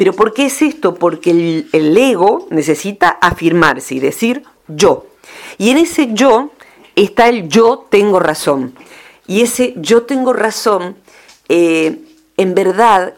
¿Pero 0.00 0.14
por 0.14 0.32
qué 0.32 0.46
es 0.46 0.62
esto? 0.62 0.94
Porque 0.94 1.30
el, 1.30 1.68
el 1.74 1.94
ego 1.94 2.46
necesita 2.48 3.10
afirmarse 3.10 3.96
y 3.96 4.00
decir 4.00 4.44
yo. 4.66 5.04
Y 5.58 5.68
en 5.68 5.76
ese 5.76 6.14
yo 6.14 6.52
está 6.96 7.28
el 7.28 7.50
yo 7.50 7.86
tengo 7.90 8.18
razón. 8.18 8.72
Y 9.26 9.42
ese 9.42 9.74
yo 9.76 10.04
tengo 10.04 10.32
razón, 10.32 10.96
eh, 11.50 11.98
en 12.38 12.54
verdad, 12.54 13.12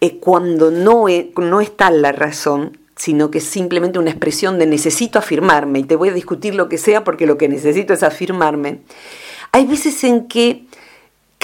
eh, 0.00 0.18
cuando 0.18 0.72
no, 0.72 1.04
no 1.36 1.60
está 1.60 1.92
la 1.92 2.10
razón, 2.10 2.76
sino 2.96 3.30
que 3.30 3.38
es 3.38 3.44
simplemente 3.44 4.00
una 4.00 4.10
expresión 4.10 4.58
de 4.58 4.66
necesito 4.66 5.20
afirmarme, 5.20 5.78
y 5.78 5.84
te 5.84 5.94
voy 5.94 6.08
a 6.08 6.12
discutir 6.12 6.56
lo 6.56 6.68
que 6.68 6.76
sea 6.76 7.04
porque 7.04 7.26
lo 7.26 7.38
que 7.38 7.48
necesito 7.48 7.94
es 7.94 8.02
afirmarme. 8.02 8.80
Hay 9.52 9.64
veces 9.64 10.02
en 10.02 10.26
que 10.26 10.65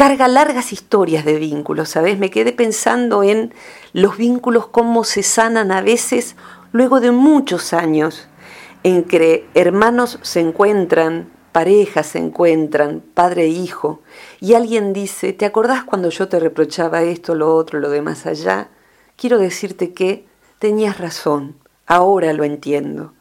carga 0.02 0.26
largas 0.26 0.72
historias 0.72 1.24
de 1.24 1.36
vínculos, 1.36 1.90
¿sabes? 1.90 2.18
Me 2.18 2.28
quedé 2.28 2.52
pensando 2.52 3.22
en 3.22 3.54
los 3.92 4.16
vínculos, 4.16 4.66
cómo 4.66 5.04
se 5.04 5.22
sanan 5.22 5.70
a 5.70 5.80
veces 5.80 6.34
luego 6.72 6.98
de 6.98 7.12
muchos 7.12 7.72
años 7.72 8.26
en 8.82 9.04
que 9.04 9.46
hermanos 9.54 10.18
se 10.22 10.40
encuentran, 10.40 11.30
parejas 11.52 12.08
se 12.08 12.18
encuentran, 12.18 13.00
padre 13.14 13.44
e 13.44 13.50
hijo, 13.50 14.00
y 14.40 14.54
alguien 14.54 14.92
dice, 14.92 15.32
¿te 15.32 15.46
acordás 15.46 15.84
cuando 15.84 16.08
yo 16.08 16.26
te 16.26 16.40
reprochaba 16.40 17.02
esto, 17.02 17.36
lo 17.36 17.54
otro, 17.54 17.78
lo 17.78 17.88
de 17.88 18.02
más 18.02 18.26
allá? 18.26 18.70
Quiero 19.14 19.38
decirte 19.38 19.92
que 19.92 20.26
tenías 20.58 20.98
razón, 20.98 21.54
ahora 21.86 22.32
lo 22.32 22.42
entiendo. 22.42 23.12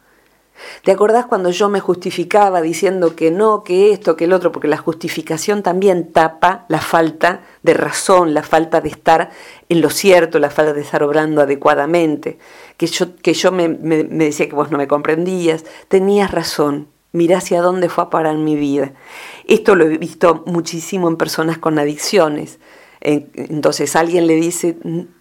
¿Te 0.84 0.92
acordás 0.92 1.26
cuando 1.26 1.50
yo 1.52 1.70
me 1.70 1.80
justificaba 1.80 2.62
diciendo 2.62 3.16
que 3.16 3.32
no, 3.32 3.64
que 3.64 3.92
esto, 3.92 4.16
que 4.16 4.26
el 4.26 4.34
otro? 4.34 4.52
Porque 4.52 4.68
la 4.68 4.78
justificación 4.78 5.64
también 5.64 6.12
tapa 6.12 6.66
la 6.68 6.80
falta 6.80 7.42
de 7.64 7.74
razón, 7.74 8.34
la 8.34 8.44
falta 8.44 8.82
de 8.82 8.90
estar 8.90 9.32
en 9.70 9.82
lo 9.82 9.90
cierto, 9.90 10.40
la 10.40 10.50
falta 10.50 10.74
de 10.74 10.82
estar 10.82 11.04
obrando 11.04 11.42
adecuadamente. 11.42 12.38
Que 12.78 12.88
yo, 12.88 13.16
que 13.18 13.34
yo 13.34 13.52
me, 13.52 13.70
me 13.70 14.04
decía 14.06 14.50
que 14.50 14.56
vos 14.56 14.72
no 14.72 14.78
me 14.78 14.88
comprendías. 14.88 15.64
Tenías 15.88 16.32
razón, 16.32 16.88
Mirá 17.14 17.40
hacia 17.40 17.62
dónde 17.62 17.90
fue 17.90 18.06
a 18.06 18.10
parar 18.10 18.38
mi 18.38 18.56
vida. 18.56 18.94
Esto 19.46 19.76
lo 19.76 19.86
he 19.86 19.98
visto 19.98 20.44
muchísimo 20.46 21.10
en 21.10 21.18
personas 21.18 21.58
con 21.58 21.78
adicciones. 21.78 22.60
Entonces 23.02 23.96
alguien 23.96 24.28
le 24.28 24.36
dice, 24.36 24.78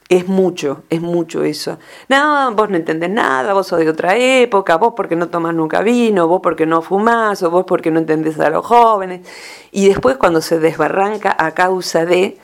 es 0.08 0.28
mucho, 0.28 0.82
es 0.90 1.00
mucho 1.00 1.44
eso. 1.44 1.78
No, 2.08 2.52
vos 2.54 2.70
no 2.70 2.76
entendés 2.76 3.10
nada, 3.10 3.52
vos 3.54 3.66
sos 3.66 3.80
de 3.80 3.88
otra 3.88 4.16
época, 4.16 4.76
vos 4.76 4.94
porque 4.96 5.16
no 5.16 5.28
tomás 5.28 5.54
nunca 5.54 5.82
vino, 5.82 6.28
vos 6.28 6.40
porque 6.42 6.66
no 6.66 6.82
fumás, 6.82 7.42
o 7.42 7.50
vos 7.50 7.64
porque 7.66 7.90
no 7.90 8.00
entendés 8.00 8.38
a 8.38 8.50
los 8.50 8.64
jóvenes. 8.66 9.26
Y 9.72 9.88
después 9.88 10.16
cuando 10.16 10.40
se 10.40 10.58
desbarranca 10.58 11.34
a 11.38 11.52
causa 11.52 12.04
de 12.04 12.38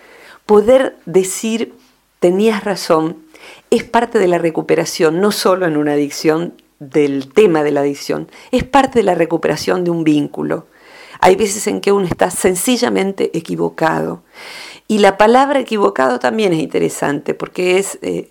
poder 0.46 0.96
decir, 1.06 1.74
tenías 2.18 2.64
razón, 2.64 3.18
es 3.70 3.84
parte 3.84 4.18
de 4.18 4.28
la 4.28 4.38
recuperación, 4.38 5.20
no 5.20 5.32
solo 5.32 5.66
en 5.66 5.76
una 5.76 5.92
adicción, 5.92 6.54
del 6.78 7.32
tema 7.32 7.62
de 7.62 7.70
la 7.70 7.80
adicción, 7.80 8.28
es 8.50 8.64
parte 8.64 8.98
de 8.98 9.02
la 9.02 9.14
recuperación 9.14 9.84
de 9.84 9.90
un 9.90 10.04
vínculo. 10.04 10.66
Hay 11.20 11.34
veces 11.36 11.66
en 11.66 11.80
que 11.80 11.92
uno 11.92 12.06
está 12.06 12.30
sencillamente 12.30 13.36
equivocado. 13.36 14.22
Y 14.88 14.98
la 14.98 15.18
palabra 15.18 15.58
equivocado 15.58 16.18
también 16.18 16.52
es 16.52 16.60
interesante 16.60 17.34
porque 17.34 17.78
es, 17.78 17.98
eh, 18.02 18.28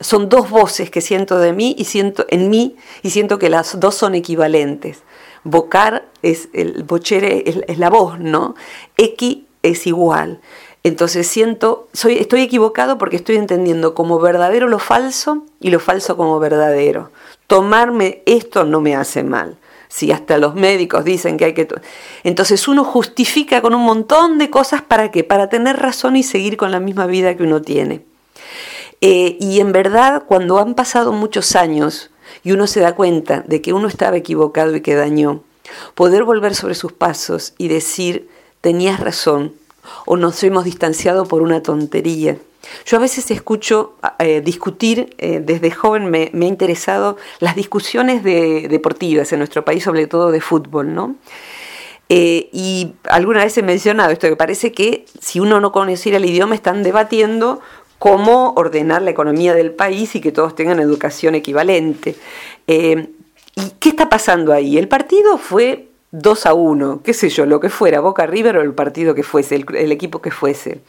son 0.00 0.28
dos 0.28 0.50
voces 0.50 0.90
que 0.90 1.00
siento 1.00 1.38
de 1.38 1.52
mí 1.52 1.74
y 1.78 1.84
siento 1.84 2.26
en 2.30 2.50
mí 2.50 2.76
y 3.02 3.10
siento 3.10 3.38
que 3.38 3.48
las 3.48 3.78
dos 3.78 3.94
son 3.94 4.14
equivalentes. 4.14 5.02
Vocar 5.44 6.08
es 6.22 6.48
el 6.52 6.82
bochere 6.82 7.44
es, 7.46 7.78
la 7.78 7.90
voz, 7.90 8.18
¿no? 8.18 8.56
X 8.96 9.38
es 9.62 9.86
igual. 9.86 10.40
Entonces 10.82 11.26
siento, 11.26 11.88
soy, 11.92 12.18
estoy 12.18 12.42
equivocado 12.42 12.98
porque 12.98 13.16
estoy 13.16 13.36
entendiendo 13.36 13.94
como 13.94 14.18
verdadero 14.18 14.68
lo 14.68 14.78
falso 14.78 15.44
y 15.60 15.70
lo 15.70 15.80
falso 15.80 16.16
como 16.16 16.38
verdadero 16.40 17.10
tomarme 17.46 18.22
esto 18.26 18.64
no 18.64 18.80
me 18.80 18.96
hace 18.96 19.22
mal. 19.22 19.56
Si 19.94 20.10
hasta 20.10 20.38
los 20.38 20.56
médicos 20.56 21.04
dicen 21.04 21.36
que 21.36 21.44
hay 21.44 21.54
que... 21.54 21.68
Entonces 22.24 22.66
uno 22.66 22.82
justifica 22.82 23.62
con 23.62 23.76
un 23.76 23.82
montón 23.82 24.38
de 24.38 24.50
cosas 24.50 24.82
para 24.82 25.12
qué? 25.12 25.22
Para 25.22 25.48
tener 25.48 25.76
razón 25.76 26.16
y 26.16 26.24
seguir 26.24 26.56
con 26.56 26.72
la 26.72 26.80
misma 26.80 27.06
vida 27.06 27.36
que 27.36 27.44
uno 27.44 27.62
tiene. 27.62 28.04
Eh, 29.00 29.36
y 29.38 29.60
en 29.60 29.70
verdad, 29.70 30.24
cuando 30.26 30.58
han 30.58 30.74
pasado 30.74 31.12
muchos 31.12 31.54
años 31.54 32.10
y 32.42 32.50
uno 32.50 32.66
se 32.66 32.80
da 32.80 32.96
cuenta 32.96 33.44
de 33.46 33.62
que 33.62 33.72
uno 33.72 33.86
estaba 33.86 34.16
equivocado 34.16 34.74
y 34.74 34.80
que 34.80 34.96
dañó, 34.96 35.44
poder 35.94 36.24
volver 36.24 36.56
sobre 36.56 36.74
sus 36.74 36.92
pasos 36.92 37.54
y 37.56 37.68
decir, 37.68 38.28
tenías 38.62 38.98
razón, 38.98 39.54
o 40.06 40.16
nos 40.16 40.42
hemos 40.42 40.64
distanciado 40.64 41.26
por 41.26 41.40
una 41.40 41.62
tontería, 41.62 42.36
yo 42.84 42.96
a 42.96 43.00
veces 43.00 43.30
escucho 43.30 43.94
eh, 44.18 44.40
discutir, 44.40 45.14
eh, 45.18 45.40
desde 45.42 45.70
joven 45.70 46.10
me, 46.10 46.30
ha 46.32 46.44
interesado 46.44 47.16
las 47.40 47.56
discusiones 47.56 48.22
de, 48.22 48.68
deportivas 48.68 49.32
en 49.32 49.38
nuestro 49.38 49.64
país, 49.64 49.82
sobre 49.84 50.06
todo 50.06 50.30
de 50.30 50.40
fútbol, 50.40 50.94
¿no? 50.94 51.16
Eh, 52.08 52.50
y 52.52 52.94
alguna 53.04 53.44
vez 53.44 53.56
he 53.56 53.62
mencionado 53.62 54.10
esto, 54.10 54.28
que 54.28 54.36
parece 54.36 54.72
que 54.72 55.06
si 55.20 55.40
uno 55.40 55.60
no 55.60 55.72
conociera 55.72 56.18
el 56.18 56.24
idioma 56.24 56.54
están 56.54 56.82
debatiendo 56.82 57.60
cómo 57.98 58.52
ordenar 58.56 59.00
la 59.02 59.10
economía 59.10 59.54
del 59.54 59.72
país 59.72 60.14
y 60.14 60.20
que 60.20 60.30
todos 60.30 60.54
tengan 60.54 60.80
educación 60.80 61.34
equivalente. 61.34 62.16
¿Y 63.56 63.70
qué 63.78 63.88
está 63.88 64.08
pasando 64.08 64.52
ahí? 64.52 64.76
El 64.76 64.88
partido 64.88 65.38
fue 65.38 65.88
2 66.16 66.46
a 66.46 66.54
1, 66.54 67.00
qué 67.02 67.12
sé 67.12 67.28
yo, 67.28 67.44
lo 67.44 67.58
que 67.58 67.68
fuera, 67.68 67.98
Boca 67.98 68.24
River 68.24 68.58
o 68.58 68.62
el 68.62 68.72
partido 68.72 69.16
que 69.16 69.24
fuese, 69.24 69.56
el, 69.56 69.90
equipo 69.90 70.22
que 70.22 70.30
fuese. 70.30 70.80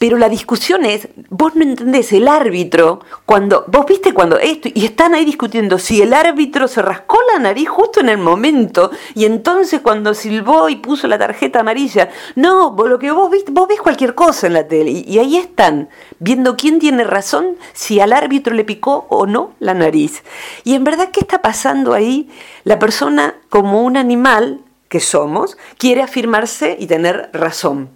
Pero 0.00 0.18
la 0.18 0.28
discusión 0.28 0.84
es, 0.84 1.06
vos 1.30 1.54
no 1.54 1.62
entendés, 1.62 2.12
el 2.12 2.26
árbitro, 2.26 2.98
cuando, 3.24 3.64
vos 3.68 3.86
viste 3.86 4.12
cuando 4.12 4.36
esto, 4.36 4.68
y 4.74 4.84
están 4.84 5.14
ahí 5.14 5.24
discutiendo 5.24 5.78
si 5.78 6.02
el 6.02 6.12
árbitro 6.12 6.66
se 6.66 6.82
rascó 6.82 7.18
la 7.32 7.38
nariz 7.38 7.68
justo 7.68 8.00
en 8.00 8.08
el 8.08 8.18
momento, 8.18 8.90
y 9.14 9.26
entonces 9.26 9.80
cuando 9.80 10.12
silbó 10.12 10.68
y 10.68 10.74
puso 10.74 11.06
la 11.06 11.18
tarjeta 11.18 11.60
amarilla, 11.60 12.10
no, 12.34 12.74
lo 12.76 12.98
que 12.98 13.12
vos 13.12 13.30
viste, 13.30 13.52
vos 13.52 13.68
ves 13.68 13.80
cualquier 13.80 14.16
cosa 14.16 14.48
en 14.48 14.54
la 14.54 14.66
tele, 14.66 14.90
y, 14.90 15.04
y 15.06 15.20
ahí 15.20 15.36
están, 15.36 15.88
viendo 16.18 16.56
quién 16.56 16.78
tiene 16.78 17.04
razón, 17.04 17.56
si 17.72 18.00
al 18.00 18.12
árbitro 18.12 18.54
le 18.54 18.64
picó 18.64 19.06
o 19.08 19.26
no 19.26 19.54
la 19.58 19.74
nariz. 19.74 20.22
Y 20.64 20.74
en 20.74 20.84
verdad, 20.84 21.10
¿qué 21.12 21.20
está 21.20 21.42
pasando 21.42 21.94
ahí? 21.94 22.28
La 22.64 22.78
persona 22.78 23.34
como 23.48 23.82
un 23.82 23.96
animal 23.96 24.60
que 24.88 25.00
somos 25.00 25.56
quiere 25.76 26.02
afirmarse 26.02 26.76
y 26.78 26.86
tener 26.86 27.30
razón. 27.32 27.90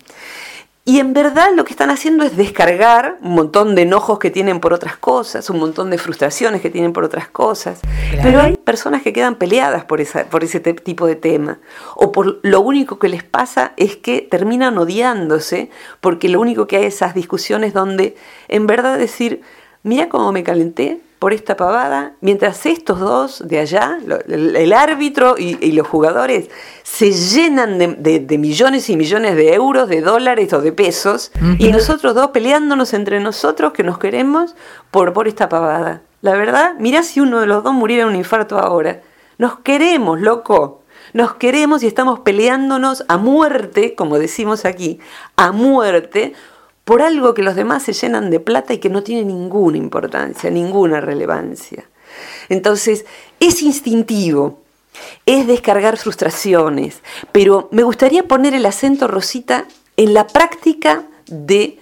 Y 0.85 0.99
en 0.99 1.13
verdad 1.13 1.51
lo 1.55 1.65
que 1.65 1.73
están 1.73 1.91
haciendo 1.91 2.25
es 2.25 2.37
descargar 2.37 3.17
un 3.23 3.35
montón 3.35 3.77
de 3.77 3.83
enojos 3.83 4.19
que 4.19 4.33
tienen 4.33 4.59
por 4.59 4.73
otras 4.73 4.97
cosas, 4.97 5.49
un 5.49 5.61
montón 5.61 5.91
de 5.91 5.99
frustraciones 5.99 6.61
que 6.61 6.71
tienen 6.71 6.93
por 6.93 7.05
otras 7.05 7.29
cosas. 7.29 7.81
Pero 8.21 8.41
hay 8.41 8.57
personas 8.57 9.03
que 9.03 9.13
quedan 9.13 9.37
peleadas 9.37 9.85
por, 9.85 10.01
esa, 10.01 10.25
por 10.25 10.43
ese 10.43 10.59
tipo 10.59 11.07
de 11.07 11.15
tema. 11.15 11.61
O 11.95 12.11
por 12.11 12.41
lo 12.43 12.61
único 12.61 12.99
que 12.99 13.09
les 13.09 13.23
pasa 13.23 13.75
es 13.77 13.95
que 13.97 14.23
terminan 14.23 14.77
odiándose 14.77 15.71
porque 16.01 16.29
lo 16.29 16.41
único 16.41 16.67
que 16.67 16.79
hay 16.79 16.87
es 16.87 16.97
esas 16.97 17.15
discusiones 17.15 17.75
donde 17.75 18.17
en 18.49 18.67
verdad 18.67 18.99
decir, 18.99 19.43
mira 19.85 20.09
cómo 20.09 20.33
me 20.33 20.43
calenté, 20.43 21.01
por 21.23 21.33
esta 21.33 21.57
pavada, 21.57 22.17
mientras 22.21 22.67
estos 22.67 22.99
dos 22.99 23.47
de 23.47 23.61
allá, 23.61 23.97
el, 24.27 24.73
árbitro 24.73 25.37
y, 25.39 25.71
los 25.71 25.87
jugadores, 25.87 26.51
se 26.95 27.11
llenan 27.11 27.79
de, 27.79 28.39
millones 28.39 28.91
y 28.91 28.99
millones 28.99 29.35
de 29.35 29.55
euros, 29.55 29.89
de 29.89 30.03
dólares 30.03 30.53
o 30.53 30.61
de 30.61 30.73
pesos, 30.73 31.33
y 31.59 31.73
nosotros 31.73 32.15
dos 32.15 32.33
peleándonos 32.33 32.93
entre 32.93 33.19
nosotros 33.19 33.73
que 33.73 33.83
nos 33.83 33.97
queremos 33.97 34.55
por, 34.91 35.15
por 35.15 35.27
esta 35.27 35.49
pavada. 35.49 36.03
La 36.21 36.35
verdad, 36.35 36.75
mirá 36.79 37.03
si 37.03 37.21
uno 37.21 37.41
de 37.41 37.47
los 37.47 37.65
dos 37.65 37.73
muriera 37.73 38.05
de 38.05 38.11
un 38.11 38.17
infarto 38.17 38.59
ahora. 38.59 39.01
Nos 39.39 39.61
queremos, 39.61 40.21
loco. 40.21 40.83
Nos 41.15 41.37
queremos 41.37 41.83
y 41.83 41.87
estamos 41.87 42.21
peleándonos 42.21 43.07
a 43.09 43.17
muerte, 43.17 43.95
como 43.95 44.19
decimos 44.19 44.67
aquí, 44.67 45.01
a 45.37 45.51
muerte, 45.51 46.35
por 46.85 47.01
algo 47.01 47.33
que 47.33 47.43
los 47.43 47.55
demás 47.55 47.85
se 47.85 47.95
llenan 47.95 48.29
de 48.29 48.39
plata 48.39 48.75
y 48.75 48.79
que 48.79 48.91
no 48.91 49.03
tiene 49.03 49.25
ninguna 49.25 49.79
importancia, 49.79 50.51
ninguna 50.51 51.01
relevancia. 51.01 51.89
Entonces, 52.51 53.07
es 53.41 53.63
instintivo, 53.63 54.62
es 55.27 55.47
descargar 55.47 55.97
frustraciones, 55.97 57.03
pero 57.33 57.69
me 57.71 57.83
gustaría 57.83 58.25
poner 58.25 58.55
el 58.55 58.67
acento, 58.67 59.09
Rosita, 59.09 59.67
en 59.97 60.15
la 60.15 60.27
práctica 60.27 61.05
de 61.27 61.79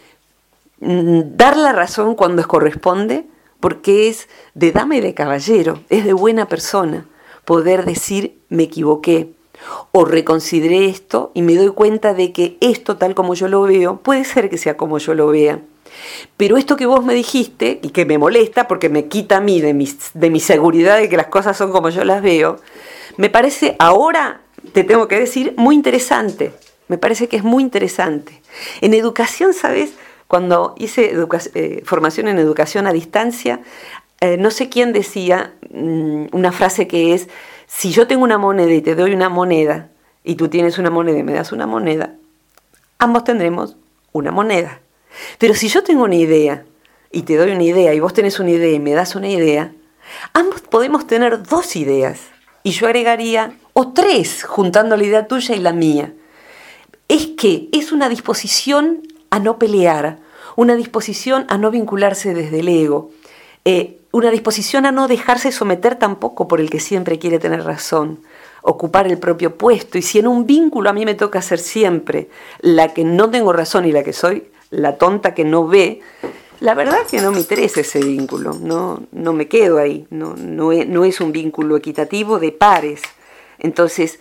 mm, 0.81 1.37
dar 1.37 1.57
la 1.57 1.73
razón 1.73 2.14
cuando 2.14 2.40
es 2.40 2.46
corresponde, 2.46 3.27
porque 3.61 4.09
es 4.09 4.29
de 4.55 4.73
dama 4.73 4.96
y 4.96 5.01
de 5.01 5.14
caballero, 5.14 5.83
es 5.90 6.05
de 6.05 6.12
buena 6.12 6.49
persona 6.49 7.07
poder 7.44 7.85
decir 7.85 8.38
me 8.49 8.64
equivoqué, 8.64 9.33
o 9.92 10.05
reconsideré 10.05 10.87
esto 10.87 11.33
y 11.35 11.42
me 11.42 11.55
doy 11.55 11.70
cuenta 11.70 12.14
de 12.14 12.33
que 12.33 12.57
esto 12.61 12.96
tal 12.96 13.14
como 13.14 13.35
yo 13.35 13.49
lo 13.49 13.62
veo, 13.62 13.99
puede 13.99 14.25
ser 14.25 14.49
que 14.49 14.59
sea 14.59 14.77
como 14.77 14.99
yo 14.99 15.14
lo 15.14 15.29
vea. 15.29 15.61
Pero 16.37 16.57
esto 16.57 16.77
que 16.77 16.87
vos 16.87 17.05
me 17.05 17.14
dijiste, 17.14 17.81
y 17.83 17.90
que 17.90 18.07
me 18.07 18.18
molesta 18.18 18.68
porque 18.68 18.88
me 18.88 19.07
quita 19.07 19.38
a 19.38 19.40
mí 19.40 19.61
de 19.61 19.75
mi, 19.75 19.88
de 20.14 20.31
mi 20.31 20.40
seguridad 20.40 20.99
de 20.99 21.09
que 21.09 21.16
las 21.16 21.27
cosas 21.27 21.57
son 21.57 21.73
como 21.73 21.90
yo 21.90 22.05
las 22.05 22.23
veo, 22.23 22.59
me 23.16 23.31
parece 23.31 23.77
ahora, 23.79 24.40
te 24.73 24.85
tengo 24.85 25.09
que 25.09 25.18
decir, 25.18 25.55
muy 25.57 25.75
interesante. 25.75 26.53
Me 26.88 26.99
parece 26.99 27.29
que 27.29 27.37
es 27.37 27.44
muy 27.44 27.62
interesante. 27.62 28.42
En 28.81 28.94
educación, 28.94 29.55
¿sabes? 29.55 29.92
Cuando 30.27 30.75
hice 30.79 31.12
eh, 31.55 31.83
formación 31.85 32.29
en 32.29 32.38
educación 32.38 32.87
a 32.87 32.92
distancia, 32.92 33.61
eh, 34.20 34.37
no 34.37 34.51
sé 34.51 34.68
quién 34.68 34.92
decía 34.92 35.55
mm, 35.70 36.27
una 36.33 36.53
frase 36.53 36.87
que 36.87 37.14
es, 37.14 37.29
si 37.66 37.92
yo 37.92 38.07
tengo 38.07 38.25
una 38.25 38.38
moneda 38.38 38.73
y 38.73 38.83
te 38.83 38.94
doy 38.94 39.14
una 39.14 39.29
moneda, 39.29 39.88
y 40.25 40.35
tú 40.35 40.49
tienes 40.49 40.79
una 40.79 40.90
moneda 40.90 41.18
y 41.18 41.23
me 41.23 41.33
das 41.33 41.53
una 41.53 41.66
moneda, 41.66 42.14
ambos 42.99 43.25
tendremos 43.25 43.77
una 44.12 44.31
moneda. 44.31 44.81
Pero 45.38 45.55
si 45.55 45.68
yo 45.68 45.83
tengo 45.83 46.05
una 46.05 46.16
idea 46.16 46.64
y 47.11 47.23
te 47.23 47.37
doy 47.37 47.53
una 47.53 47.64
idea 47.64 47.94
y 47.94 48.01
vos 48.01 48.12
tenés 48.12 48.38
una 48.38 48.51
idea 48.51 48.73
y 48.73 48.79
me 48.79 48.92
das 48.92 49.14
una 49.14 49.29
idea, 49.29 49.73
ambos 50.33 50.61
podemos 50.61 51.07
tener 51.07 51.42
dos 51.42 51.77
ideas. 51.77 52.20
Y 52.62 52.73
yo 52.73 52.87
agregaría, 52.87 53.55
o 53.73 53.92
tres, 53.92 54.44
juntando 54.44 54.96
la 54.96 55.05
idea 55.05 55.27
tuya 55.27 55.55
y 55.55 55.61
la 55.61 55.73
mía. 55.73 56.12
Es 57.09 57.29
que 57.29 57.68
es 57.73 57.92
una 57.92 58.09
disposición 58.09 59.03
a 59.31 59.38
no 59.38 59.59
pelear, 59.59 60.18
una 60.57 60.75
disposición 60.77 61.46
a 61.49 61.59
no 61.59 61.70
vincularse 61.70 62.35
desde 62.35 62.61
el 62.61 62.68
ego, 62.68 63.11
eh, 63.64 64.01
una 64.12 64.31
disposición 64.31 64.87
a 64.87 64.92
no 64.92 65.09
dejarse 65.09 65.53
someter 65.53 65.94
tampoco 65.94 66.49
por 66.49 66.61
el 66.61 66.68
que 66.68 66.81
siempre 66.81 67.18
quiere 67.18 67.38
tener 67.38 67.64
razón, 67.64 68.20
ocupar 68.62 69.07
el 69.07 69.18
propio 69.18 69.57
puesto. 69.57 69.99
Y 69.99 70.03
si 70.03 70.18
en 70.18 70.27
un 70.27 70.46
vínculo 70.46 70.90
a 70.90 70.92
mí 70.92 71.05
me 71.05 71.14
toca 71.14 71.40
ser 71.42 71.59
siempre 71.59 72.29
la 72.61 72.88
que 72.92 73.05
no 73.05 73.31
tengo 73.31 73.53
razón 73.53 73.87
y 73.87 73.92
la 73.92 74.03
que 74.03 74.12
soy 74.12 74.49
la 74.70 74.99
tonta 74.99 75.35
que 75.35 75.44
no 75.44 75.66
ve, 75.66 76.01
la 76.61 76.75
verdad 76.75 77.07
que 77.11 77.20
no 77.20 77.33
me 77.33 77.38
interesa 77.38 77.81
ese 77.81 78.01
vínculo, 78.01 78.53
no, 78.61 79.03
no 79.12 79.33
me 79.33 79.49
quedo 79.49 79.79
ahí, 79.79 80.07
no, 80.11 80.35
no, 80.37 80.73
es, 80.73 81.20
un 81.20 81.33
vínculo 81.33 81.77
equitativo 81.77 82.38
de 82.38 82.53
pares. 82.53 83.03
Entonces, 83.59 84.20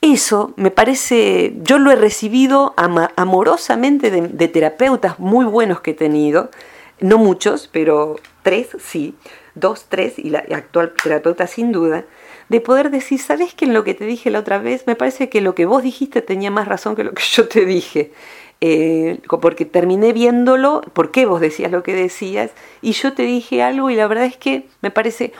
eso 0.00 0.52
me 0.56 0.70
parece, 0.70 1.54
yo 1.62 1.78
lo 1.78 1.90
he 1.90 1.96
recibido 1.96 2.74
amorosamente 2.76 4.10
de, 4.10 4.28
de, 4.28 4.48
terapeutas 4.48 5.18
muy 5.18 5.46
buenos 5.46 5.80
que 5.80 5.92
he 5.92 5.94
tenido, 5.94 6.50
no 7.00 7.18
muchos, 7.18 7.68
pero 7.72 8.16
tres 8.42 8.68
sí, 8.78 9.14
dos, 9.54 9.86
tres, 9.88 10.18
y 10.18 10.30
la 10.30 10.44
actual 10.50 10.92
terapeuta 11.02 11.46
sin 11.46 11.72
duda, 11.72 12.04
de 12.48 12.60
poder 12.60 12.90
decir, 12.90 13.20
¿sabes 13.20 13.54
que 13.54 13.66
en 13.66 13.74
lo 13.74 13.84
que 13.84 13.94
te 13.94 14.04
dije 14.04 14.30
la 14.30 14.40
otra 14.40 14.58
vez? 14.58 14.86
Me 14.86 14.96
parece 14.96 15.28
que 15.28 15.40
lo 15.40 15.54
que 15.54 15.66
vos 15.66 15.82
dijiste 15.82 16.22
tenía 16.22 16.50
más 16.50 16.68
razón 16.68 16.96
que 16.96 17.04
lo 17.04 17.12
que 17.12 17.22
yo 17.30 17.48
te 17.48 17.64
dije. 17.64 18.12
Eh, 18.60 19.20
porque 19.40 19.64
terminé 19.64 20.12
viéndolo, 20.12 20.80
por 20.92 21.12
qué 21.12 21.26
vos 21.26 21.40
decías 21.40 21.70
lo 21.70 21.84
que 21.84 21.94
decías, 21.94 22.50
y 22.82 22.92
yo 22.92 23.12
te 23.12 23.22
dije 23.22 23.62
algo 23.62 23.88
y 23.88 23.94
la 23.94 24.08
verdad 24.08 24.24
es 24.24 24.36
que 24.36 24.66
me 24.82 24.90
parece, 24.90 25.32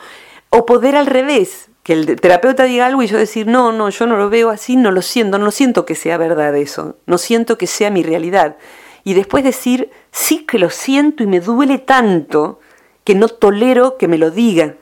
o 0.49 0.65
poder 0.65 0.95
al 0.95 1.05
revés, 1.05 1.69
que 1.83 1.93
el 1.93 2.19
terapeuta 2.19 2.63
diga 2.63 2.85
algo 2.85 3.03
y 3.03 3.07
yo 3.07 3.17
decir, 3.17 3.47
no, 3.47 3.71
no, 3.71 3.89
yo 3.89 4.07
no 4.07 4.15
lo 4.15 4.29
veo 4.29 4.49
así, 4.49 4.75
no 4.75 4.91
lo 4.91 5.01
siento, 5.01 5.37
no 5.37 5.51
siento 5.51 5.85
que 5.85 5.95
sea 5.95 6.17
verdad 6.17 6.55
eso, 6.55 6.95
no 7.07 7.17
siento 7.17 7.57
que 7.57 7.67
sea 7.67 7.89
mi 7.89 8.03
realidad. 8.03 8.55
Y 9.03 9.15
después 9.15 9.43
decir, 9.43 9.89
sí 10.11 10.45
que 10.45 10.59
lo 10.59 10.69
siento 10.69 11.23
y 11.23 11.27
me 11.27 11.39
duele 11.39 11.77
tanto 11.77 12.59
que 13.03 13.15
no 13.15 13.27
tolero 13.27 13.97
que 13.97 14.07
me 14.07 14.17
lo 14.17 14.31
diga. 14.31 14.75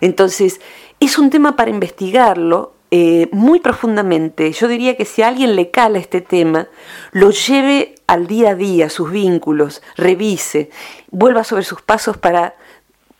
Entonces, 0.00 0.60
es 1.00 1.18
un 1.18 1.30
tema 1.30 1.56
para 1.56 1.70
investigarlo 1.70 2.72
eh, 2.90 3.28
muy 3.32 3.60
profundamente. 3.60 4.52
Yo 4.52 4.68
diría 4.68 4.96
que 4.96 5.04
si 5.04 5.22
a 5.22 5.28
alguien 5.28 5.56
le 5.56 5.70
cala 5.70 5.98
este 5.98 6.20
tema, 6.20 6.68
lo 7.12 7.30
lleve 7.30 7.96
al 8.06 8.26
día 8.26 8.50
a 8.50 8.54
día, 8.54 8.88
sus 8.90 9.10
vínculos, 9.10 9.82
revise, 9.96 10.70
vuelva 11.10 11.42
sobre 11.42 11.64
sus 11.64 11.82
pasos 11.82 12.16
para 12.16 12.54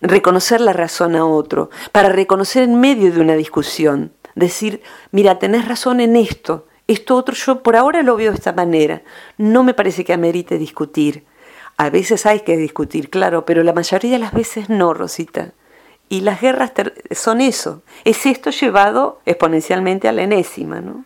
reconocer 0.00 0.60
la 0.60 0.72
razón 0.72 1.16
a 1.16 1.26
otro, 1.26 1.70
para 1.92 2.10
reconocer 2.10 2.62
en 2.62 2.78
medio 2.78 3.12
de 3.12 3.20
una 3.20 3.34
discusión, 3.34 4.12
decir, 4.34 4.82
mira, 5.10 5.38
tenés 5.38 5.66
razón 5.66 6.00
en 6.00 6.16
esto, 6.16 6.66
esto 6.86 7.16
otro 7.16 7.34
yo 7.34 7.62
por 7.62 7.74
ahora 7.74 8.02
lo 8.02 8.16
veo 8.16 8.30
de 8.30 8.36
esta 8.36 8.52
manera, 8.52 9.02
no 9.38 9.64
me 9.64 9.74
parece 9.74 10.04
que 10.04 10.12
amerite 10.12 10.58
discutir. 10.58 11.24
A 11.78 11.90
veces 11.90 12.24
hay 12.24 12.40
que 12.40 12.56
discutir, 12.56 13.10
claro, 13.10 13.44
pero 13.44 13.62
la 13.62 13.72
mayoría 13.72 14.12
de 14.12 14.18
las 14.18 14.32
veces 14.32 14.70
no, 14.70 14.94
Rosita. 14.94 15.52
Y 16.08 16.20
las 16.20 16.40
guerras 16.40 16.72
son 17.10 17.40
eso, 17.40 17.82
es 18.04 18.26
esto 18.26 18.50
llevado 18.50 19.20
exponencialmente 19.26 20.08
a 20.08 20.12
la 20.12 20.22
enésima, 20.22 20.80
¿no? 20.80 21.04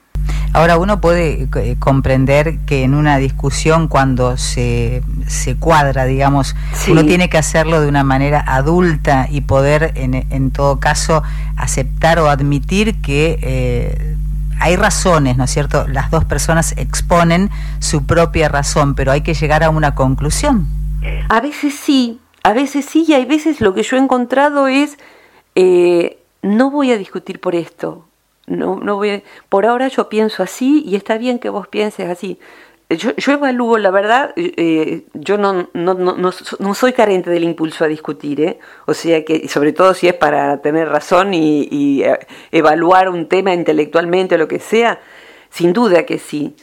Ahora 0.53 0.79
uno 0.79 1.01
puede 1.01 1.49
eh, 1.55 1.77
comprender 1.79 2.59
que 2.67 2.83
en 2.83 2.95
una 2.95 3.19
discusión 3.19 3.87
cuando 3.87 4.37
se, 4.37 5.03
se 5.29 5.57
cuadra, 5.57 6.07
digamos, 6.07 6.57
uno 6.89 7.05
tiene 7.05 7.31
que 7.31 7.39
hacerlo 7.39 7.81
de 7.81 7.87
una 7.87 8.03
manera 8.03 8.43
adulta 8.45 9.29
y 9.31 9.43
poder 9.43 9.93
en, 9.95 10.15
en 10.15 10.51
todo 10.51 10.81
caso 10.81 11.23
aceptar 11.57 12.19
o 12.19 12.29
admitir 12.29 13.01
que 13.01 13.39
eh, 13.43 14.17
hay 14.61 14.77
razones, 14.77 15.37
¿no 15.37 15.45
es 15.45 15.51
cierto? 15.51 15.87
Las 15.89 16.11
dos 16.11 16.25
personas 16.27 16.75
exponen 16.77 17.51
su 17.79 18.05
propia 18.05 18.49
razón, 18.49 18.95
pero 18.95 19.13
hay 19.13 19.23
que 19.23 19.35
llegar 19.35 19.63
a 19.63 19.71
una 19.71 19.95
conclusión. 19.95 20.67
A 21.29 21.41
veces 21.41 21.75
sí, 21.75 22.20
a 22.43 22.53
veces 22.53 22.85
sí 22.85 23.05
y 23.07 23.13
hay 23.13 23.25
veces 23.25 23.61
lo 23.61 23.75
que 23.75 23.83
yo 23.83 23.97
he 23.97 24.01
encontrado 24.01 24.69
es, 24.69 24.99
eh, 25.55 26.19
no 26.43 26.71
voy 26.71 26.93
a 26.93 26.99
discutir 26.99 27.41
por 27.41 27.55
esto, 27.55 28.07
no, 28.47 28.81
no 28.81 28.97
voy 28.97 29.23
por 29.49 29.67
ahora 29.67 29.89
yo 29.89 30.09
pienso 30.09 30.43
así 30.43 30.83
y 30.87 30.97
está 30.97 31.19
bien 31.19 31.39
que 31.39 31.51
vos 31.51 31.69
pienses 31.69 32.09
así. 32.09 32.39
Yo, 32.89 33.15
yo 33.15 33.33
evalúo, 33.35 33.79
la 33.79 33.93
verdad, 33.93 34.33
eh, 34.35 35.05
yo 35.15 35.39
no, 35.39 35.69
no, 35.75 35.95
no, 35.95 36.17
no, 36.17 36.75
soy 36.75 36.93
carente 36.93 37.31
del 37.31 37.45
impulso 37.45 37.85
a 37.85 37.87
discutir, 37.87 38.41
¿eh? 38.41 38.59
o 38.87 38.95
sea 38.95 39.25
que, 39.25 39.47
sobre 39.47 39.73
todo 39.73 39.95
si 39.95 40.09
es 40.09 40.15
para 40.15 40.61
tener 40.61 40.89
razón 40.89 41.33
y, 41.33 41.69
y 41.71 42.03
eh, 42.03 42.19
evaluar 42.51 43.09
un 43.09 43.29
tema 43.29 43.55
intelectualmente 43.55 44.35
o 44.35 44.39
lo 44.39 44.49
que 44.49 44.59
sea, 44.59 44.99
sin 45.51 45.73
duda 45.73 46.05
que 46.05 46.19
sí. 46.19 46.57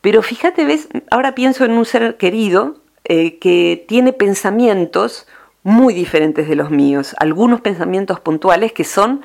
Pero 0.00 0.22
fíjate, 0.22 0.64
ves, 0.64 0.88
ahora 1.10 1.34
pienso 1.34 1.66
en 1.66 1.72
un 1.72 1.84
ser 1.84 2.16
querido 2.16 2.76
eh, 3.04 3.38
que 3.38 3.84
tiene 3.88 4.12
pensamientos 4.12 5.26
muy 5.62 5.94
diferentes 5.94 6.48
de 6.48 6.56
los 6.56 6.70
míos, 6.70 7.14
algunos 7.18 7.60
pensamientos 7.60 8.20
puntuales 8.20 8.72
que 8.72 8.84
son 8.84 9.22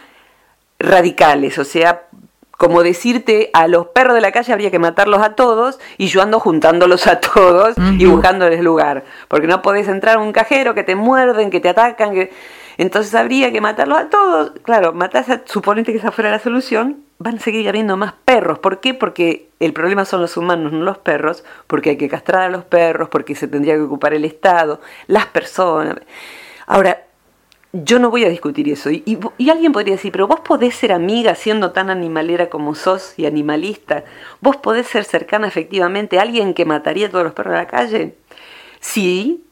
radicales, 0.79 1.57
o 1.59 1.65
sea, 1.65 2.07
como 2.59 2.83
decirte 2.83 3.49
a 3.53 3.67
los 3.69 3.87
perros 3.87 4.15
de 4.15 4.21
la 4.21 4.33
calle 4.33 4.51
habría 4.51 4.69
que 4.69 4.79
matarlos 4.79 5.21
a 5.21 5.35
todos 5.35 5.79
y 5.97 6.07
yo 6.07 6.21
ando 6.21 6.41
juntándolos 6.41 7.07
a 7.07 7.21
todos 7.21 7.75
y 7.97 8.05
buscándoles 8.05 8.61
lugar, 8.61 9.05
porque 9.29 9.47
no 9.47 9.61
podés 9.61 9.87
entrar 9.87 10.17
a 10.17 10.19
un 10.19 10.33
cajero 10.33 10.75
que 10.75 10.83
te 10.83 10.95
muerden, 10.95 11.51
que 11.51 11.61
te 11.61 11.69
atacan, 11.69 12.11
que 12.11 12.31
entonces 12.77 13.15
habría 13.15 13.53
que 13.53 13.61
matarlos 13.61 13.97
a 13.97 14.09
todos. 14.09 14.51
Claro, 14.63 14.91
matás 14.91 15.29
a, 15.29 15.41
suponete 15.45 15.93
que 15.93 15.99
esa 15.99 16.11
fuera 16.11 16.31
la 16.31 16.39
solución, 16.39 16.97
van 17.19 17.35
a 17.35 17.39
seguir 17.39 17.67
habiendo 17.67 17.97
más 17.97 18.13
perros. 18.25 18.59
¿Por 18.59 18.79
qué? 18.79 18.93
Porque 18.93 19.49
el 19.59 19.73
problema 19.73 20.05
son 20.05 20.21
los 20.21 20.37
humanos, 20.37 20.71
no 20.71 20.83
los 20.83 20.97
perros, 20.97 21.43
porque 21.67 21.91
hay 21.91 21.97
que 21.97 22.09
castrar 22.09 22.43
a 22.43 22.49
los 22.49 22.63
perros, 22.63 23.09
porque 23.09 23.35
se 23.35 23.47
tendría 23.47 23.75
que 23.75 23.81
ocupar 23.81 24.13
el 24.13 24.23
Estado, 24.25 24.79
las 25.07 25.25
personas. 25.27 25.97
Ahora, 26.65 27.03
yo 27.73 27.99
no 27.99 28.09
voy 28.09 28.23
a 28.23 28.29
discutir 28.29 28.69
eso. 28.69 28.89
Y, 28.89 29.19
alguien 29.49 29.73
podría 29.73 29.95
decir, 29.95 30.11
pero 30.13 30.27
vos 30.27 30.39
podés 30.39 30.75
ser 30.75 30.93
amiga 30.93 31.35
siendo 31.35 31.71
tan 31.71 31.89
animalera 31.89 32.49
como 32.49 32.73
sos 32.73 33.13
y 33.17 33.25
animalista. 33.25 34.05
Vos 34.39 34.55
podés 34.55 34.87
ser 34.87 35.03
cercana 35.03 35.47
efectivamente 35.47 36.19
a 36.19 36.23
alguien 36.23 36.53
que 36.53 36.65
mataría 36.65 37.07
a 37.07 37.09
todos 37.09 37.25
los 37.25 37.33
perros 37.33 37.51
de 37.53 37.59
la 37.59 37.67
calle. 37.67 38.15
Sí. 38.79 39.43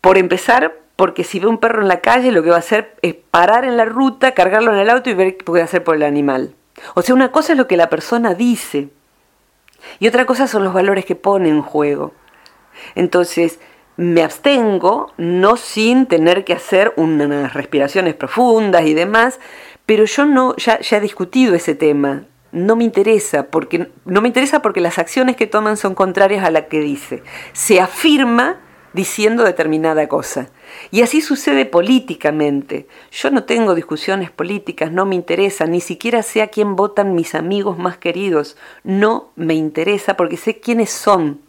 Por 0.00 0.18
empezar, 0.18 0.78
porque 0.94 1.24
si 1.24 1.40
ve 1.40 1.48
un 1.48 1.58
perro 1.58 1.82
en 1.82 1.88
la 1.88 2.00
calle, 2.00 2.30
lo 2.30 2.42
que 2.42 2.50
va 2.50 2.56
a 2.56 2.60
hacer 2.60 2.94
es 3.02 3.14
parar 3.14 3.64
en 3.64 3.76
la 3.76 3.84
ruta, 3.84 4.32
cargarlo 4.32 4.72
en 4.72 4.78
el 4.78 4.88
auto 4.88 5.10
y 5.10 5.14
ver 5.14 5.36
qué 5.36 5.44
puede 5.44 5.64
hacer 5.64 5.84
por 5.84 5.96
el 5.96 6.04
animal. 6.04 6.54
O 6.94 7.02
sea, 7.02 7.14
una 7.14 7.32
cosa 7.32 7.52
es 7.52 7.58
lo 7.58 7.66
que 7.66 7.76
la 7.76 7.88
persona 7.88 8.34
dice 8.34 8.88
y 9.98 10.08
otra 10.08 10.26
cosa 10.26 10.46
son 10.46 10.64
los 10.64 10.74
valores 10.74 11.04
que 11.04 11.16
pone 11.16 11.48
en 11.48 11.62
juego. 11.62 12.12
Entonces, 12.94 13.60
me 13.96 14.22
abstengo, 14.22 15.12
no 15.16 15.56
sin 15.56 16.06
tener 16.06 16.44
que 16.44 16.54
hacer 16.54 16.92
unas 16.96 17.52
respiraciones 17.52 18.14
profundas 18.14 18.86
y 18.86 18.94
demás, 18.94 19.40
pero 19.86 20.04
yo 20.04 20.24
no, 20.24 20.56
ya, 20.56 20.80
ya 20.80 20.96
he 20.96 21.00
discutido 21.00 21.54
ese 21.54 21.74
tema. 21.74 22.24
No 22.52 22.76
me 22.76 22.84
interesa, 22.84 23.46
porque 23.46 23.90
no 24.04 24.20
me 24.20 24.28
interesa 24.28 24.62
porque 24.62 24.80
las 24.80 24.98
acciones 24.98 25.36
que 25.36 25.46
toman 25.46 25.76
son 25.76 25.94
contrarias 25.94 26.44
a 26.44 26.50
la 26.50 26.66
que 26.66 26.80
dice. 26.80 27.22
Se 27.52 27.80
afirma 27.80 28.58
diciendo 28.92 29.44
determinada 29.44 30.08
cosa. 30.08 30.50
Y 30.90 31.02
así 31.02 31.20
sucede 31.20 31.66
políticamente. 31.66 32.86
Yo 33.10 33.30
no 33.30 33.44
tengo 33.44 33.74
discusiones 33.74 34.30
políticas, 34.30 34.92
no 34.92 35.06
me 35.06 35.14
interesa, 35.14 35.66
ni 35.66 35.80
siquiera 35.80 36.22
sé 36.22 36.42
a 36.42 36.48
quién 36.48 36.76
votan 36.76 37.14
mis 37.14 37.34
amigos 37.34 37.78
más 37.78 37.98
queridos. 37.98 38.56
No 38.84 39.30
me 39.36 39.54
interesa 39.54 40.16
porque 40.16 40.36
sé 40.36 40.60
quiénes 40.60 40.90
son. 40.90 41.40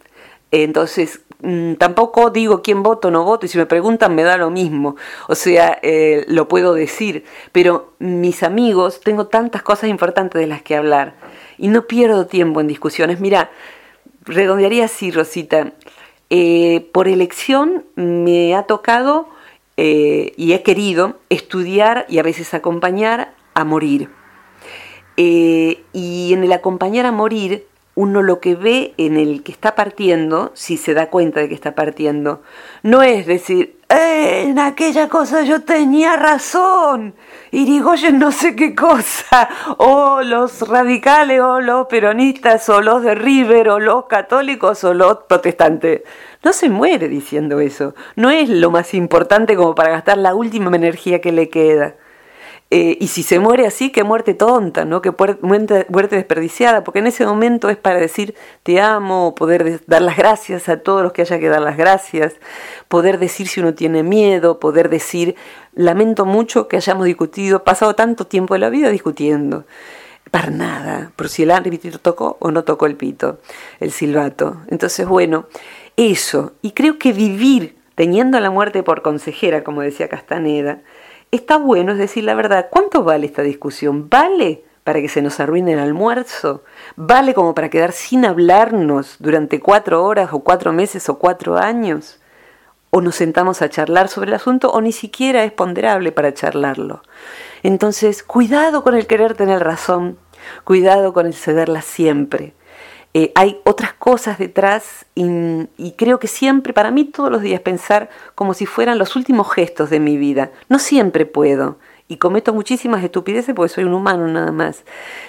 Entonces, 0.50 1.22
mm, 1.40 1.74
tampoco 1.74 2.30
digo 2.30 2.62
quién 2.62 2.82
voto 2.82 3.10
no 3.10 3.24
voto, 3.24 3.46
y 3.46 3.48
si 3.48 3.58
me 3.58 3.66
preguntan 3.66 4.14
me 4.14 4.22
da 4.22 4.36
lo 4.36 4.50
mismo. 4.50 4.96
O 5.28 5.34
sea, 5.34 5.78
eh, 5.82 6.24
lo 6.28 6.46
puedo 6.46 6.74
decir. 6.74 7.24
Pero 7.52 7.94
mis 7.98 8.42
amigos, 8.42 9.00
tengo 9.00 9.26
tantas 9.26 9.62
cosas 9.62 9.90
importantes 9.90 10.40
de 10.40 10.46
las 10.46 10.62
que 10.62 10.76
hablar. 10.76 11.14
Y 11.58 11.68
no 11.68 11.86
pierdo 11.86 12.26
tiempo 12.26 12.60
en 12.60 12.68
discusiones. 12.68 13.20
Mira, 13.20 13.50
redondearía 14.24 14.84
así, 14.84 15.10
Rosita. 15.10 15.72
Eh, 16.34 16.88
por 16.92 17.08
elección 17.08 17.84
me 17.94 18.54
ha 18.54 18.62
tocado 18.62 19.28
eh, 19.76 20.32
y 20.38 20.54
he 20.54 20.62
querido 20.62 21.18
estudiar 21.28 22.06
y 22.08 22.18
a 22.18 22.22
veces 22.22 22.54
acompañar 22.54 23.34
a 23.52 23.64
morir. 23.64 24.08
Eh, 25.18 25.84
y 25.92 26.32
en 26.32 26.42
el 26.42 26.52
acompañar 26.52 27.04
a 27.04 27.12
morir, 27.12 27.66
uno 27.94 28.22
lo 28.22 28.40
que 28.40 28.54
ve 28.54 28.94
en 28.96 29.16
el 29.16 29.42
que 29.42 29.52
está 29.52 29.74
partiendo, 29.74 30.50
si 30.54 30.76
se 30.76 30.94
da 30.94 31.10
cuenta 31.10 31.40
de 31.40 31.48
que 31.48 31.54
está 31.54 31.74
partiendo, 31.74 32.42
no 32.82 33.02
es 33.02 33.26
decir, 33.26 33.78
eh, 33.88 34.44
en 34.48 34.58
aquella 34.58 35.08
cosa 35.08 35.42
yo 35.42 35.62
tenía 35.62 36.16
razón, 36.16 37.14
Irigoyen 37.50 38.18
no 38.18 38.32
sé 38.32 38.56
qué 38.56 38.74
cosa, 38.74 39.50
o 39.76 40.22
los 40.22 40.66
radicales, 40.66 41.42
o 41.42 41.60
los 41.60 41.86
peronistas, 41.88 42.66
o 42.70 42.80
los 42.80 43.02
de 43.02 43.14
River, 43.14 43.68
o 43.68 43.78
los 43.78 44.06
católicos, 44.06 44.82
o 44.84 44.94
los 44.94 45.18
protestantes. 45.28 46.02
No 46.42 46.54
se 46.54 46.70
muere 46.70 47.08
diciendo 47.08 47.60
eso, 47.60 47.94
no 48.16 48.30
es 48.30 48.48
lo 48.48 48.70
más 48.70 48.94
importante 48.94 49.54
como 49.54 49.74
para 49.74 49.90
gastar 49.90 50.16
la 50.16 50.34
última 50.34 50.74
energía 50.74 51.20
que 51.20 51.32
le 51.32 51.50
queda. 51.50 51.94
Eh, 52.74 52.96
y 53.00 53.08
si 53.08 53.22
se 53.22 53.38
muere 53.38 53.66
así, 53.66 53.92
qué 53.92 54.02
muerte 54.02 54.32
tonta, 54.32 54.86
¿no? 54.86 55.02
Qué 55.02 55.10
muerte, 55.10 55.86
muerte, 55.90 56.16
desperdiciada, 56.16 56.82
porque 56.84 57.00
en 57.00 57.06
ese 57.06 57.26
momento 57.26 57.68
es 57.68 57.76
para 57.76 58.00
decir 58.00 58.34
te 58.62 58.80
amo, 58.80 59.34
poder 59.34 59.82
dar 59.86 60.00
las 60.00 60.16
gracias 60.16 60.70
a 60.70 60.78
todos 60.78 61.02
los 61.02 61.12
que 61.12 61.20
haya 61.20 61.38
que 61.38 61.50
dar 61.50 61.60
las 61.60 61.76
gracias, 61.76 62.32
poder 62.88 63.18
decir 63.18 63.46
si 63.46 63.60
uno 63.60 63.74
tiene 63.74 64.02
miedo, 64.02 64.58
poder 64.58 64.88
decir 64.88 65.36
lamento 65.74 66.24
mucho 66.24 66.66
que 66.66 66.78
hayamos 66.78 67.04
discutido, 67.04 67.62
pasado 67.62 67.94
tanto 67.94 68.26
tiempo 68.26 68.54
de 68.54 68.60
la 68.60 68.70
vida 68.70 68.88
discutiendo. 68.88 69.66
Para 70.30 70.48
nada, 70.48 71.12
por 71.14 71.28
si 71.28 71.42
el 71.42 71.50
árbitro 71.50 71.98
tocó 71.98 72.38
o 72.40 72.50
no 72.52 72.64
tocó 72.64 72.86
el 72.86 72.96
pito, 72.96 73.38
el 73.80 73.90
silbato. 73.90 74.62
Entonces, 74.68 75.06
bueno, 75.06 75.44
eso. 75.98 76.52
Y 76.62 76.70
creo 76.70 76.98
que 76.98 77.12
vivir 77.12 77.76
teniendo 77.96 78.40
la 78.40 78.50
muerte 78.50 78.82
por 78.82 79.02
consejera, 79.02 79.62
como 79.62 79.82
decía 79.82 80.08
Castaneda, 80.08 80.80
está 81.32 81.56
bueno, 81.56 81.92
es 81.92 81.98
decir, 81.98 82.24
la 82.24 82.34
verdad, 82.34 82.68
¿cuánto 82.70 83.02
vale 83.02 83.26
esta 83.26 83.42
discusión? 83.42 84.08
¿Vale 84.08 84.64
para 84.84 85.00
que 85.00 85.08
se 85.08 85.22
nos 85.22 85.40
arruine 85.40 85.72
el 85.72 85.78
almuerzo? 85.78 86.62
¿Vale 86.94 87.34
como 87.34 87.54
para 87.54 87.70
quedar 87.70 87.92
sin 87.92 88.24
hablarnos 88.24 89.16
durante 89.18 89.58
cuatro 89.58 90.04
horas 90.04 90.30
o 90.32 90.40
cuatro 90.40 90.72
meses 90.72 91.08
o 91.08 91.18
cuatro 91.18 91.56
años? 91.56 92.20
¿O 92.90 93.00
nos 93.00 93.14
sentamos 93.14 93.62
a 93.62 93.70
charlar 93.70 94.08
sobre 94.08 94.28
el 94.28 94.34
asunto 94.34 94.70
o 94.70 94.82
ni 94.82 94.92
siquiera 94.92 95.42
es 95.44 95.52
ponderable 95.52 96.12
para 96.12 96.34
charlarlo? 96.34 97.02
Entonces, 97.62 98.22
cuidado 98.22 98.82
con 98.82 98.94
el 98.94 99.06
querer 99.06 99.34
tener 99.34 99.64
razón, 99.64 100.18
cuidado 100.64 101.14
con 101.14 101.24
el 101.26 101.34
cederla 101.34 101.80
siempre. 101.80 102.52
Eh, 103.14 103.30
hay 103.34 103.60
otras 103.64 103.92
cosas 103.92 104.38
detrás 104.38 105.04
y, 105.14 105.92
creo 105.96 106.18
que 106.18 106.28
siempre, 106.28 106.72
para 106.72 106.90
mí 106.90 107.04
todos 107.04 107.30
los 107.30 107.42
días 107.42 107.60
pensar 107.60 108.08
como 108.34 108.54
si 108.54 108.64
fueran 108.64 108.98
los 108.98 109.16
últimos 109.16 109.52
gestos 109.52 109.90
de 109.90 110.00
mi 110.00 110.16
vida. 110.16 110.50
No 110.68 110.78
siempre 110.78 111.26
puedo 111.26 111.76
y 112.08 112.16
cometo 112.16 112.54
muchísimas 112.54 113.04
estupideces 113.04 113.54
porque 113.54 113.72
soy 113.72 113.84
un 113.84 113.92
humano 113.92 114.26
nada 114.28 114.50
más. 114.50 114.84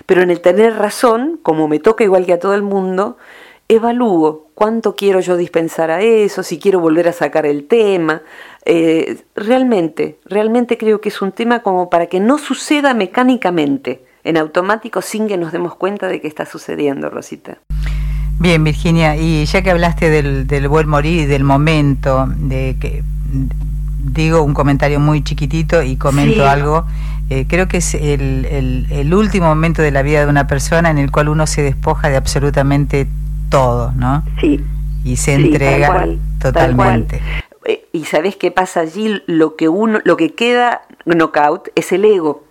Pero 0.05 0.21
en 0.21 0.31
el 0.31 0.39
tener 0.39 0.75
razón, 0.75 1.39
como 1.43 1.67
me 1.67 1.79
toca 1.79 2.05
igual 2.05 2.25
que 2.25 2.33
a 2.33 2.39
todo 2.39 2.53
el 2.53 2.61
mundo, 2.61 3.17
evalúo 3.67 4.47
cuánto 4.53 4.95
quiero 4.95 5.19
yo 5.19 5.35
dispensar 5.35 5.91
a 5.91 6.01
eso, 6.01 6.43
si 6.43 6.59
quiero 6.59 6.79
volver 6.79 7.09
a 7.09 7.13
sacar 7.13 7.45
el 7.45 7.67
tema. 7.67 8.21
Eh, 8.65 9.23
realmente, 9.35 10.19
realmente 10.25 10.77
creo 10.77 11.01
que 11.01 11.09
es 11.09 11.21
un 11.21 11.33
tema 11.33 11.61
como 11.61 11.89
para 11.89 12.05
que 12.05 12.21
no 12.21 12.37
suceda 12.37 12.93
mecánicamente 12.93 14.05
en 14.23 14.37
automático 14.37 15.01
sin 15.01 15.27
que 15.27 15.37
nos 15.37 15.51
demos 15.51 15.75
cuenta 15.75 16.07
de 16.07 16.21
que 16.21 16.27
está 16.27 16.45
sucediendo, 16.45 17.09
Rosita. 17.09 17.57
Bien, 18.39 18.63
Virginia, 18.63 19.15
y 19.15 19.45
ya 19.45 19.61
que 19.61 19.71
hablaste 19.71 20.09
del, 20.09 20.47
del 20.47 20.67
buen 20.67 20.87
morir 20.87 21.21
y 21.21 21.25
del 21.25 21.43
momento, 21.43 22.27
de 22.37 22.75
que 22.79 23.03
digo 24.03 24.43
un 24.43 24.53
comentario 24.53 24.99
muy 24.99 25.23
chiquitito 25.23 25.81
y 25.81 25.95
comento 25.95 26.47
algo, 26.47 26.85
eh, 27.29 27.45
creo 27.47 27.67
que 27.67 27.77
es 27.77 27.95
el, 27.95 28.87
el, 28.91 29.13
último 29.13 29.47
momento 29.47 29.81
de 29.81 29.91
la 29.91 30.01
vida 30.01 30.21
de 30.21 30.27
una 30.27 30.45
persona 30.45 30.89
en 30.89 30.97
el 30.97 31.09
cual 31.09 31.29
uno 31.29 31.47
se 31.47 31.63
despoja 31.63 32.09
de 32.09 32.17
absolutamente 32.17 33.07
todo, 33.49 33.93
¿no? 33.95 34.23
Sí. 34.41 34.61
Y 35.05 35.15
se 35.15 35.33
entrega 35.33 36.05
totalmente. 36.39 37.21
Eh, 37.65 37.85
y 37.93 38.05
sabes 38.05 38.35
qué 38.35 38.51
pasa 38.51 38.81
allí, 38.81 39.21
lo 39.25 39.55
que 39.55 39.69
uno, 39.69 39.99
lo 40.03 40.17
que 40.17 40.33
queda 40.33 40.81
knockout 41.05 41.69
es 41.75 41.91
el 41.91 42.05
ego 42.05 42.43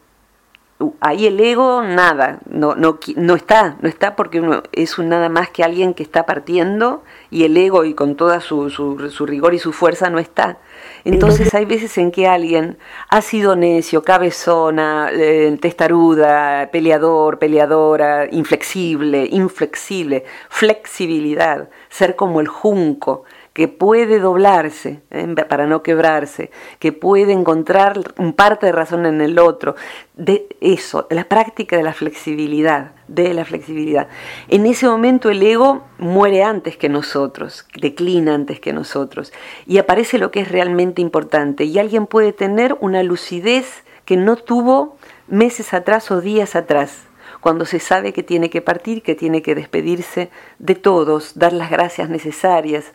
ahí 1.00 1.26
el 1.26 1.40
ego 1.40 1.82
nada, 1.82 2.40
no, 2.48 2.74
no, 2.74 2.98
no 3.16 3.34
está, 3.34 3.76
no 3.80 3.88
está 3.88 4.16
porque 4.16 4.40
uno 4.40 4.62
es 4.72 4.98
un 4.98 5.08
nada 5.08 5.28
más 5.28 5.50
que 5.50 5.64
alguien 5.64 5.94
que 5.94 6.02
está 6.02 6.24
partiendo 6.26 7.02
y 7.30 7.44
el 7.44 7.56
ego 7.56 7.84
y 7.84 7.94
con 7.94 8.16
toda 8.16 8.40
su, 8.40 8.70
su, 8.70 9.26
rigor 9.26 9.54
y 9.54 9.58
su 9.58 9.72
fuerza 9.72 10.10
no 10.10 10.18
está. 10.18 10.58
Entonces 11.04 11.54
hay 11.54 11.64
veces 11.64 11.96
en 11.98 12.10
que 12.10 12.28
alguien 12.28 12.78
ha 13.08 13.22
sido 13.22 13.56
necio, 13.56 14.02
cabezona, 14.02 15.10
eh, 15.12 15.56
testaruda, 15.60 16.70
peleador, 16.70 17.38
peleadora, 17.38 18.28
inflexible, 18.30 19.28
inflexible, 19.30 20.24
flexibilidad, 20.48 21.68
ser 21.88 22.16
como 22.16 22.40
el 22.40 22.48
junco, 22.48 23.24
que 23.52 23.68
puede 23.68 24.18
doblarse 24.18 25.02
¿eh? 25.10 25.26
para 25.48 25.66
no 25.66 25.82
quebrarse, 25.82 26.50
que 26.78 26.92
puede 26.92 27.32
encontrar 27.32 28.00
un 28.16 28.32
parte 28.32 28.66
de 28.66 28.72
razón 28.72 29.04
en 29.06 29.20
el 29.20 29.38
otro, 29.38 29.74
de 30.14 30.46
eso, 30.60 31.06
la 31.10 31.24
práctica 31.24 31.76
de 31.76 31.82
la 31.82 31.92
flexibilidad, 31.92 32.92
de 33.08 33.34
la 33.34 33.44
flexibilidad. 33.44 34.08
En 34.48 34.64
ese 34.66 34.86
momento 34.86 35.30
el 35.30 35.42
ego 35.42 35.84
muere 35.98 36.42
antes 36.42 36.76
que 36.76 36.88
nosotros, 36.88 37.66
declina 37.80 38.34
antes 38.34 38.58
que 38.60 38.72
nosotros, 38.72 39.32
y 39.66 39.78
aparece 39.78 40.18
lo 40.18 40.30
que 40.30 40.40
es 40.40 40.50
realmente 40.50 41.02
importante, 41.02 41.64
y 41.64 41.78
alguien 41.78 42.06
puede 42.06 42.32
tener 42.32 42.76
una 42.80 43.02
lucidez 43.02 43.84
que 44.06 44.16
no 44.16 44.36
tuvo 44.36 44.96
meses 45.28 45.74
atrás 45.74 46.10
o 46.10 46.20
días 46.20 46.56
atrás 46.56 47.06
cuando 47.42 47.64
se 47.64 47.80
sabe 47.80 48.12
que 48.12 48.22
tiene 48.22 48.50
que 48.50 48.62
partir, 48.62 49.02
que 49.02 49.16
tiene 49.16 49.42
que 49.42 49.56
despedirse 49.56 50.30
de 50.60 50.76
todos, 50.76 51.36
dar 51.36 51.52
las 51.52 51.70
gracias 51.70 52.08
necesarias, 52.08 52.92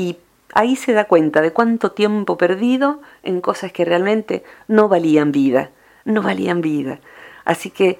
y 0.00 0.16
ahí 0.54 0.76
se 0.76 0.94
da 0.94 1.04
cuenta 1.04 1.42
de 1.42 1.52
cuánto 1.52 1.92
tiempo 1.92 2.38
perdido 2.38 3.02
en 3.22 3.42
cosas 3.42 3.70
que 3.70 3.84
realmente 3.84 4.42
no 4.66 4.88
valían 4.88 5.30
vida, 5.30 5.70
no 6.06 6.22
valían 6.22 6.62
vida. 6.62 7.00
Así 7.44 7.68
que 7.68 7.98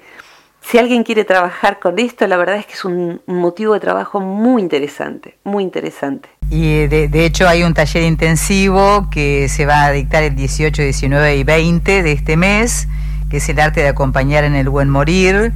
si 0.61 0.79
alguien 0.79 1.03
quiere 1.03 1.25
trabajar 1.25 1.79
con 1.79 1.99
esto, 1.99 2.25
la 2.25 2.37
verdad 2.37 2.57
es 2.57 2.65
que 2.65 2.73
es 2.73 2.85
un, 2.85 3.21
motivo 3.27 3.75
de 3.75 3.79
trabajo 3.79 4.19
muy 4.19 4.63
interesante, 4.63 5.37
muy 5.43 5.63
interesante. 5.63 6.27
Y 6.49 6.87
de, 6.87 7.25
hecho 7.25 7.47
hay 7.47 7.61
un 7.61 7.75
taller 7.75 8.01
intensivo 8.03 9.09
que 9.11 9.47
se 9.47 9.67
va 9.67 9.85
a 9.85 9.91
dictar 9.91 10.23
el 10.23 10.35
18, 10.35 10.81
19 10.81 11.37
y 11.37 11.43
20 11.43 12.01
de 12.01 12.11
este 12.11 12.35
mes, 12.35 12.87
que 13.29 13.37
es 13.37 13.47
el 13.47 13.59
arte 13.59 13.81
de 13.81 13.89
acompañar 13.89 14.43
en 14.43 14.55
el 14.55 14.69
buen 14.69 14.89
morir. 14.89 15.53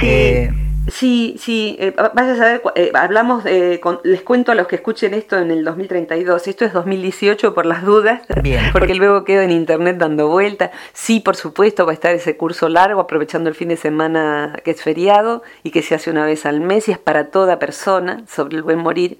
Sí. 0.00 0.06
Eh, 0.06 0.57
Sí, 0.88 1.36
sí, 1.38 1.76
eh, 1.78 1.94
vayas 2.14 2.40
a 2.40 2.44
ver, 2.44 2.62
eh, 2.74 2.90
hablamos, 2.94 3.44
les 3.44 4.22
cuento 4.22 4.52
a 4.52 4.54
los 4.54 4.66
que 4.66 4.76
escuchen 4.76 5.14
esto 5.14 5.38
en 5.38 5.50
el 5.50 5.64
2032, 5.64 6.48
esto 6.48 6.64
es 6.64 6.72
2018 6.72 7.54
por 7.54 7.66
las 7.66 7.84
dudas, 7.84 8.22
porque 8.72 8.94
luego 8.94 9.24
quedo 9.24 9.42
en 9.42 9.50
internet 9.50 9.98
dando 9.98 10.28
vuelta. 10.28 10.70
Sí, 10.92 11.20
por 11.20 11.36
supuesto, 11.36 11.84
va 11.86 11.92
a 11.92 11.94
estar 11.94 12.14
ese 12.14 12.36
curso 12.36 12.68
largo, 12.68 13.00
aprovechando 13.00 13.48
el 13.48 13.54
fin 13.54 13.68
de 13.68 13.76
semana 13.76 14.56
que 14.64 14.72
es 14.72 14.82
feriado 14.82 15.42
y 15.62 15.70
que 15.70 15.82
se 15.82 15.94
hace 15.94 16.10
una 16.10 16.24
vez 16.24 16.46
al 16.46 16.60
mes 16.60 16.88
y 16.88 16.92
es 16.92 16.98
para 16.98 17.30
toda 17.30 17.58
persona 17.58 18.24
sobre 18.26 18.56
el 18.56 18.62
buen 18.62 18.78
morir. 18.78 19.18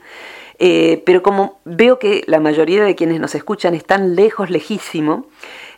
Eh, 0.59 1.02
pero 1.07 1.22
como 1.22 1.61
veo 1.64 1.98
que 1.98 2.24
la 2.26 2.40
mayoría 2.40 2.83
de 2.83 2.96
quienes 2.96 3.20
nos 3.20 3.35
escuchan 3.35 3.74
están 3.74 4.16
lejos, 4.16 4.50
lejísimo, 4.50 5.26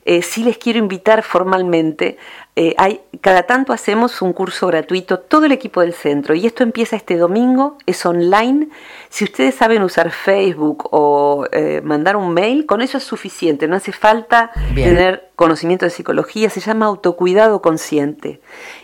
eh, 0.04 0.22
sí 0.22 0.44
les 0.44 0.58
quiero 0.58 0.78
invitar 0.78 1.22
formalmente. 1.22 2.18
Eh, 2.56 2.74
hay, 2.78 3.00
cada 3.20 3.44
tanto 3.44 3.72
hacemos 3.72 4.22
un 4.22 4.32
curso 4.32 4.66
gratuito, 4.66 5.18
todo 5.18 5.46
el 5.46 5.52
equipo 5.52 5.80
del 5.80 5.92
centro, 5.92 6.34
y 6.34 6.46
esto 6.46 6.62
empieza 6.62 6.96
este 6.96 7.16
domingo, 7.16 7.78
es 7.86 8.04
online. 8.04 8.68
Si 9.08 9.24
ustedes 9.24 9.54
saben 9.54 9.82
usar 9.82 10.10
Facebook 10.10 10.88
o 10.90 11.46
eh, 11.52 11.80
mandar 11.84 12.16
un 12.16 12.32
mail, 12.32 12.66
con 12.66 12.82
eso 12.82 12.98
es 12.98 13.04
suficiente, 13.04 13.68
no 13.68 13.76
hace 13.76 13.92
falta 13.92 14.50
tener 14.74 15.30
conocimiento 15.36 15.84
de 15.84 15.90
psicología, 15.90 16.50
se 16.50 16.60
llama 16.60 16.86
autocuidado 16.86 17.62
consciente. 17.62 18.40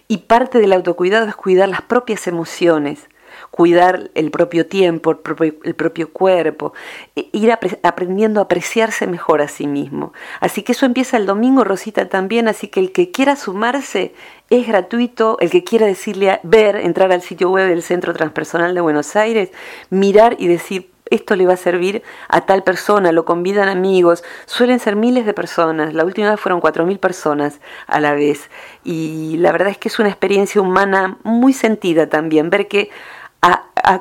Y 0.09 0.19
parte 0.19 0.59
del 0.59 0.73
autocuidado 0.73 1.27
es 1.27 1.37
cuidar 1.37 1.69
las 1.69 1.83
propias 1.83 2.27
emociones 2.27 3.09
cuidar 3.57 4.11
el 4.15 4.31
propio 4.31 4.67
tiempo, 4.67 5.11
el 5.11 5.75
propio, 5.75 6.13
cuerpo, 6.13 6.75
e 7.17 7.31
ir 7.33 7.51
aprendiendo 7.83 8.41
a 8.41 8.45
apreciarse 8.45 9.07
mejor 9.07 9.41
a 9.41 9.49
sí 9.49 9.67
mismo. 9.67 10.13
Así 10.41 10.63
que 10.63 10.73
eso 10.73 10.85
empieza 10.85 11.17
el 11.17 11.25
domingo, 11.25 11.65
Rosita, 11.65 12.07
también, 12.07 12.49
así 12.49 12.69
que 12.69 12.81
el 12.81 12.93
que 12.93 13.11
quiera 13.11 13.35
sumarse 13.35 14.13
es 14.51 14.67
gratuito, 14.67 15.39
el 15.41 15.49
que 15.49 15.65
quiera 15.65 15.87
decirle, 15.87 16.39
ver, 16.43 16.77
entrar 16.77 17.11
al 17.13 17.23
sitio 17.23 17.51
web 17.51 17.67
del 17.67 17.83
Centro 17.83 18.13
Transpersonal 18.13 18.75
de 18.75 18.83
Buenos 18.83 19.17
Aires, 19.17 19.49
mirar 19.89 20.37
y 20.39 20.49
decir, 20.49 20.91
esto 21.11 21.35
le 21.35 21.47
va 21.47 21.55
a 21.55 21.57
servir 21.57 22.03
a 22.29 22.43
tal 22.43 22.63
persona, 22.63 23.11
lo 23.13 23.25
convidan 23.25 23.69
amigos, 23.69 24.23
suelen 24.45 24.81
ser 24.81 24.97
miles 24.97 25.25
de 25.25 25.33
personas, 25.33 25.95
la 25.95 26.05
última 26.05 26.31
vez 26.31 26.41
fueron 26.41 26.61
cuatro 26.61 26.85
mil 26.85 26.99
personas 26.99 27.61
a 27.87 28.01
la 28.01 28.13
vez. 28.13 28.51
Y 28.85 29.37
la 29.39 29.53
verdad 29.53 29.69
es 29.69 29.79
que 29.79 29.89
es 29.89 29.99
una 29.99 30.09
experiencia 30.09 30.61
humana 30.61 31.17
muy 31.23 31.53
sentida 31.53 32.09
también, 32.09 32.51
ver 32.51 32.69
que 32.69 32.91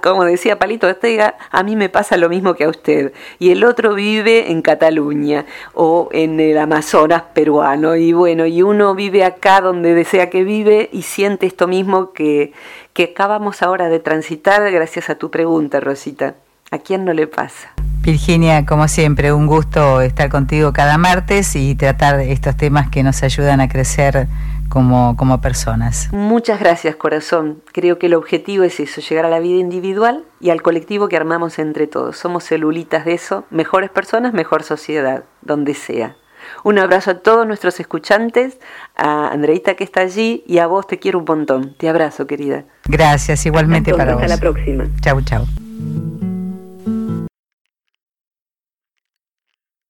como 0.01 0.23
decía 0.23 0.57
Palito 0.57 0.87
Ortega, 0.87 1.35
a 1.51 1.63
mí 1.63 1.75
me 1.75 1.89
pasa 1.89 2.17
lo 2.17 2.29
mismo 2.29 2.55
que 2.55 2.63
a 2.63 2.69
usted. 2.69 3.13
Y 3.39 3.51
el 3.51 3.63
otro 3.63 3.93
vive 3.93 4.51
en 4.51 4.61
Cataluña 4.61 5.45
o 5.73 6.09
en 6.11 6.39
el 6.39 6.57
Amazonas 6.57 7.23
peruano. 7.33 7.95
Y 7.95 8.13
bueno, 8.13 8.45
y 8.45 8.61
uno 8.61 8.95
vive 8.95 9.23
acá 9.23 9.61
donde 9.61 9.93
desea 9.93 10.29
que 10.29 10.43
vive 10.43 10.89
y 10.91 11.03
siente 11.03 11.45
esto 11.45 11.67
mismo 11.67 12.11
que, 12.13 12.53
que 12.93 13.03
acabamos 13.05 13.61
ahora 13.61 13.89
de 13.89 13.99
transitar 13.99 14.71
gracias 14.71 15.09
a 15.09 15.15
tu 15.15 15.29
pregunta, 15.31 15.79
Rosita. 15.79 16.35
¿A 16.71 16.79
quién 16.79 17.05
no 17.05 17.13
le 17.13 17.27
pasa? 17.27 17.73
Virginia, 18.01 18.65
como 18.65 18.87
siempre, 18.87 19.33
un 19.33 19.47
gusto 19.47 20.01
estar 20.01 20.29
contigo 20.29 20.73
cada 20.73 20.97
martes 20.97 21.55
y 21.55 21.73
tratar 21.73 22.19
estos 22.19 22.55
temas 22.55 22.89
que 22.89 23.01
nos 23.01 23.23
ayudan 23.23 23.61
a 23.61 23.67
crecer 23.67 24.27
como, 24.69 25.15
como 25.17 25.41
personas. 25.41 26.09
Muchas 26.11 26.59
gracias, 26.59 26.95
corazón. 26.95 27.61
Creo 27.71 27.97
que 27.97 28.07
el 28.07 28.13
objetivo 28.13 28.63
es 28.63 28.79
eso, 28.79 29.01
llegar 29.01 29.25
a 29.25 29.29
la 29.29 29.39
vida 29.39 29.59
individual 29.59 30.25
y 30.39 30.49
al 30.49 30.61
colectivo 30.61 31.07
que 31.07 31.17
armamos 31.17 31.59
entre 31.59 31.87
todos. 31.87 32.17
Somos 32.17 32.43
celulitas 32.43 33.05
de 33.05 33.13
eso, 33.13 33.45
mejores 33.49 33.89
personas, 33.89 34.33
mejor 34.33 34.63
sociedad, 34.63 35.23
donde 35.41 35.73
sea. 35.73 36.15
Un 36.63 36.79
abrazo 36.79 37.11
a 37.11 37.19
todos 37.19 37.47
nuestros 37.47 37.79
escuchantes, 37.79 38.59
a 38.95 39.29
Andreita 39.29 39.75
que 39.75 39.83
está 39.83 40.01
allí 40.01 40.43
y 40.47 40.59
a 40.59 40.67
vos 40.67 40.87
te 40.87 40.99
quiero 40.99 41.19
un 41.19 41.25
montón. 41.25 41.75
Te 41.77 41.89
abrazo, 41.89 42.27
querida. 42.27 42.65
Gracias, 42.85 43.45
igualmente 43.45 43.93
para 43.93 44.13
vos. 44.13 44.23
Hasta 44.23 44.35
la 44.35 44.39
próxima. 44.39 44.85
Chau, 45.01 45.21
chau. 45.21 45.45